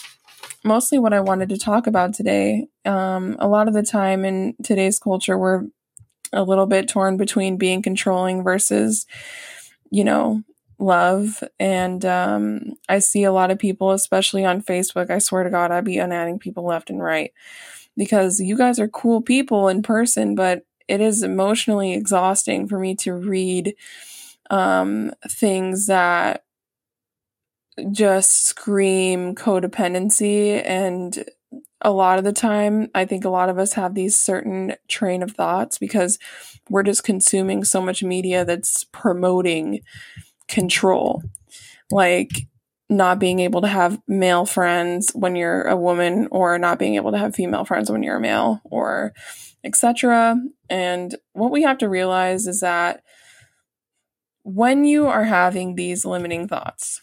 mostly 0.63 0.97
what 0.97 1.13
I 1.13 1.19
wanted 1.19 1.49
to 1.49 1.57
talk 1.57 1.87
about 1.87 2.13
today. 2.13 2.67
Um, 2.83 3.35
a 3.39 3.47
lot 3.47 3.67
of 3.67 3.73
the 3.73 3.83
time 3.83 4.25
in 4.25 4.55
today's 4.63 4.99
culture, 4.99 5.37
we're 5.37 5.65
a 6.33 6.43
little 6.43 6.65
bit 6.65 6.89
torn 6.89 7.17
between 7.17 7.57
being 7.57 7.81
controlling 7.81 8.43
versus, 8.43 9.05
you 9.91 10.03
know, 10.03 10.43
love. 10.79 11.43
And 11.59 12.03
um, 12.05 12.73
I 12.87 12.99
see 12.99 13.23
a 13.23 13.31
lot 13.31 13.51
of 13.51 13.59
people, 13.59 13.91
especially 13.91 14.45
on 14.45 14.63
Facebook, 14.63 15.09
I 15.09 15.19
swear 15.19 15.43
to 15.43 15.49
God, 15.49 15.71
I'd 15.71 15.85
be 15.85 15.99
unadding 15.99 16.39
people 16.39 16.65
left 16.65 16.89
and 16.89 17.01
right 17.01 17.33
because 17.99 18.39
you 18.39 18.57
guys 18.57 18.79
are 18.79 18.87
cool 18.87 19.21
people 19.21 19.67
in 19.67 19.83
person, 19.83 20.33
but 20.33 20.63
it 20.87 21.01
is 21.01 21.21
emotionally 21.21 21.93
exhausting 21.93 22.67
for 22.67 22.79
me 22.79 22.95
to 22.95 23.13
read 23.13 23.75
um, 24.49 25.11
things 25.29 25.85
that 25.87 26.43
just 27.91 28.45
scream 28.45 29.35
codependency 29.35 30.63
and 30.65 31.25
a 31.81 31.91
lot 31.91 32.17
of 32.17 32.25
the 32.25 32.33
time, 32.33 32.89
I 32.93 33.05
think 33.05 33.23
a 33.23 33.29
lot 33.29 33.49
of 33.49 33.57
us 33.57 33.73
have 33.73 33.95
these 33.95 34.17
certain 34.19 34.75
train 34.87 35.23
of 35.23 35.31
thoughts 35.31 35.77
because 35.77 36.19
we're 36.69 36.83
just 36.83 37.03
consuming 37.03 37.63
so 37.63 37.81
much 37.81 38.03
media 38.03 38.43
that's 38.43 38.83
promoting 38.85 39.81
control. 40.47 41.23
Like 41.91 42.47
not 42.89 43.19
being 43.19 43.39
able 43.39 43.61
to 43.61 43.67
have 43.67 44.01
male 44.07 44.45
friends 44.45 45.11
when 45.13 45.35
you're 45.35 45.63
a 45.63 45.77
woman 45.77 46.27
or 46.31 46.57
not 46.57 46.79
being 46.79 46.95
able 46.95 47.11
to 47.11 47.17
have 47.19 47.35
female 47.35 47.63
friends 47.63 47.91
when 47.91 48.01
you're 48.01 48.17
a 48.17 48.21
male 48.21 48.61
or 48.63 49.13
etc. 49.63 50.37
And 50.69 51.15
what 51.33 51.51
we 51.51 51.63
have 51.63 51.77
to 51.79 51.89
realize 51.89 52.47
is 52.47 52.61
that 52.61 53.03
when 54.43 54.85
you 54.85 55.07
are 55.07 55.25
having 55.25 55.75
these 55.75 56.05
limiting 56.05 56.47
thoughts, 56.47 57.01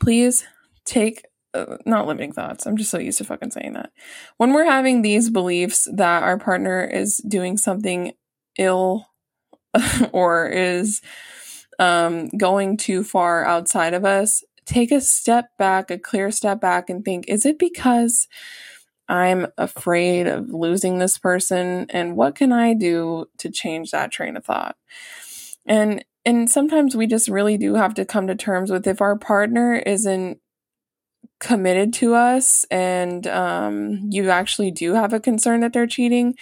please 0.00 0.44
take 0.84 1.24
uh, 1.54 1.76
not 1.84 2.06
limiting 2.06 2.32
thoughts. 2.32 2.66
I'm 2.66 2.76
just 2.76 2.90
so 2.90 2.98
used 2.98 3.18
to 3.18 3.24
fucking 3.24 3.50
saying 3.50 3.74
that. 3.74 3.90
When 4.36 4.52
we're 4.52 4.64
having 4.64 5.02
these 5.02 5.30
beliefs 5.30 5.88
that 5.92 6.22
our 6.22 6.38
partner 6.38 6.84
is 6.84 7.18
doing 7.28 7.56
something 7.56 8.12
ill 8.58 9.06
or 10.12 10.48
is 10.48 11.00
um, 11.78 12.28
going 12.36 12.76
too 12.76 13.02
far 13.02 13.44
outside 13.44 13.94
of 13.94 14.04
us, 14.04 14.44
take 14.70 14.92
a 14.92 15.00
step 15.00 15.50
back, 15.58 15.90
a 15.90 15.98
clear 15.98 16.30
step 16.30 16.60
back, 16.60 16.88
and 16.88 17.04
think: 17.04 17.26
Is 17.28 17.44
it 17.44 17.58
because 17.58 18.28
I'm 19.08 19.48
afraid 19.58 20.28
of 20.28 20.50
losing 20.50 20.98
this 20.98 21.18
person 21.18 21.86
and 21.90 22.16
what 22.16 22.36
can 22.36 22.52
I 22.52 22.74
do 22.74 23.26
to 23.38 23.50
change 23.50 23.90
that 23.90 24.12
train 24.12 24.36
of 24.36 24.44
thought? 24.44 24.76
And 25.66 26.04
and 26.24 26.48
sometimes 26.48 26.94
we 26.94 27.06
just 27.06 27.28
really 27.28 27.56
do 27.56 27.74
have 27.74 27.94
to 27.94 28.04
come 28.04 28.28
to 28.28 28.36
terms 28.36 28.70
with 28.70 28.86
if 28.86 29.00
our 29.00 29.16
partner 29.18 29.74
isn't 29.74 30.38
committed 31.40 31.92
to 31.94 32.14
us 32.14 32.64
and 32.70 33.26
um, 33.26 34.06
you 34.10 34.30
actually 34.30 34.70
do 34.70 34.94
have 34.94 35.12
a 35.12 35.20
concern 35.20 35.60
that 35.60 35.72
they're 35.72 35.86
cheating, 35.86 36.34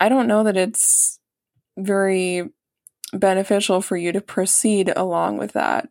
I 0.00 0.08
don't 0.08 0.28
know 0.28 0.44
that 0.44 0.56
it's 0.56 1.18
very 1.76 2.48
beneficial 3.12 3.82
for 3.82 3.96
you 3.96 4.12
to 4.12 4.20
proceed 4.20 4.92
along 4.96 5.36
with 5.38 5.52
that. 5.52 5.88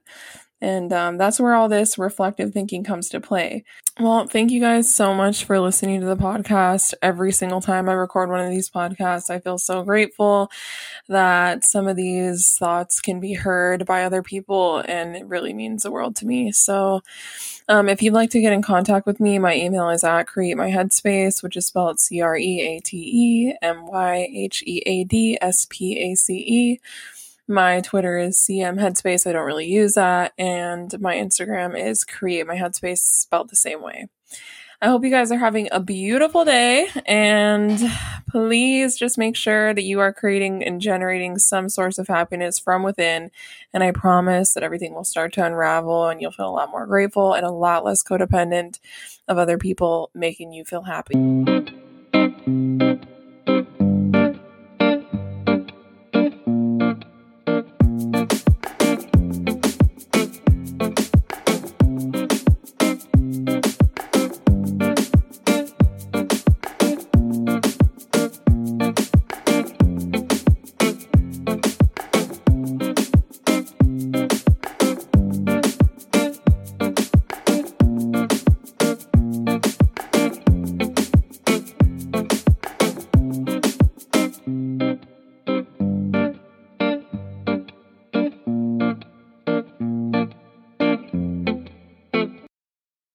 And 0.62 0.94
um, 0.94 1.18
that's 1.18 1.40
where 1.40 1.56
all 1.56 1.68
this 1.68 1.98
reflective 1.98 2.54
thinking 2.54 2.84
comes 2.84 3.10
to 3.10 3.20
play. 3.20 3.66
Well, 4.00 4.28
thank 4.28 4.52
you 4.52 4.62
guys 4.62 4.94
so 4.94 5.14
much 5.14 5.44
for 5.44 5.60
listening 5.60 6.00
to 6.02 6.06
the 6.06 6.16
podcast. 6.16 6.94
Every 7.02 7.32
single 7.32 7.62
time 7.62 7.90
I 7.90 7.94
record 7.94 8.30
one 8.30 8.40
of 8.40 8.50
these 8.50 8.70
podcasts, 8.70 9.30
I 9.30 9.40
feel 9.40 9.58
so 9.58 9.84
grateful 9.84 10.50
that 11.08 11.66
some 11.66 11.88
of 11.88 11.98
these 11.98 12.56
thoughts 12.58 13.02
can 13.02 13.20
be 13.20 13.34
heard 13.34 13.86
by 13.86 14.04
other 14.04 14.24
people, 14.24 14.80
and 14.88 15.16
it 15.16 15.26
really 15.26 15.54
means 15.54 15.84
the 15.84 15.92
world 15.92 16.16
to 16.18 16.26
me. 16.26 16.52
So, 16.52 17.02
um, 17.68 17.90
if 17.90 18.02
you'd 18.02 18.14
like 18.14 18.30
to 18.32 18.42
get 18.42 18.54
in 18.54 18.62
contact 18.62 19.06
with 19.06 19.20
me, 19.20 19.40
my 19.40 19.56
email 19.56 19.90
is 19.90 20.04
at 20.04 20.24
create 20.24 20.58
my 20.58 20.70
headspace, 20.70 21.44
which 21.44 21.58
is 21.58 21.68
spelled 21.68 22.00
C 22.00 22.22
R 22.22 22.38
E 22.38 22.62
A 22.62 22.80
T 22.80 22.98
E 22.98 23.54
M 23.62 23.86
Y 23.88 24.30
H 24.34 24.64
E 24.66 24.82
A 24.86 25.04
D 25.04 25.38
S 25.42 25.68
P 25.70 26.00
A 26.00 26.16
C 26.16 26.34
E. 26.38 26.80
My 27.48 27.82
Twitter 27.82 28.18
is 28.18 28.38
CM 28.38 28.80
Headspace. 28.80 29.28
I 29.28 29.34
don't 29.34 29.46
really 29.46 29.68
use 29.68 29.94
that. 29.94 30.34
And 30.38 30.94
my 31.00 31.16
Instagram 31.16 31.78
is 31.78 32.04
Create 32.04 32.48
My 32.48 32.56
Headspace, 32.56 33.00
spelled 33.00 33.50
the 33.50 33.56
same 33.56 33.82
way. 33.82 34.08
I 34.84 34.88
hope 34.88 35.04
you 35.04 35.12
guys 35.12 35.32
are 35.32 35.38
having 35.38 35.70
a 35.72 35.80
beautiful 35.80 36.44
day. 36.44 36.88
And 37.06 37.80
please 38.28 38.98
just 38.98 39.16
make 39.16 39.36
sure 39.36 39.76
that 39.76 39.84
you 39.84 40.00
are 40.00 40.12
creating 40.12 40.64
and 40.64 40.82
generating 40.82 41.38
some 41.38 41.70
source 41.70 42.00
of 42.00 42.08
happiness 42.08 42.58
from 42.58 42.82
within. 42.82 43.30
And 43.74 43.84
I 43.84 43.92
promise 43.92 44.56
that 44.56 44.64
everything 44.64 44.96
will 44.96 45.04
start 45.04 45.34
to 45.34 45.46
unravel 45.46 46.08
and 46.08 46.20
you'll 46.20 46.32
feel 46.32 46.50
a 46.50 46.56
lot 46.56 46.72
more 46.72 46.88
grateful 46.88 47.34
and 47.34 47.46
a 47.46 47.52
lot 47.52 47.86
less 47.86 48.04
codependent 48.04 48.80
of 49.28 49.38
other 49.38 49.60
people 49.60 50.10
making 50.16 50.52
you 50.52 50.66
feel 50.66 50.82
happy. 50.82 51.14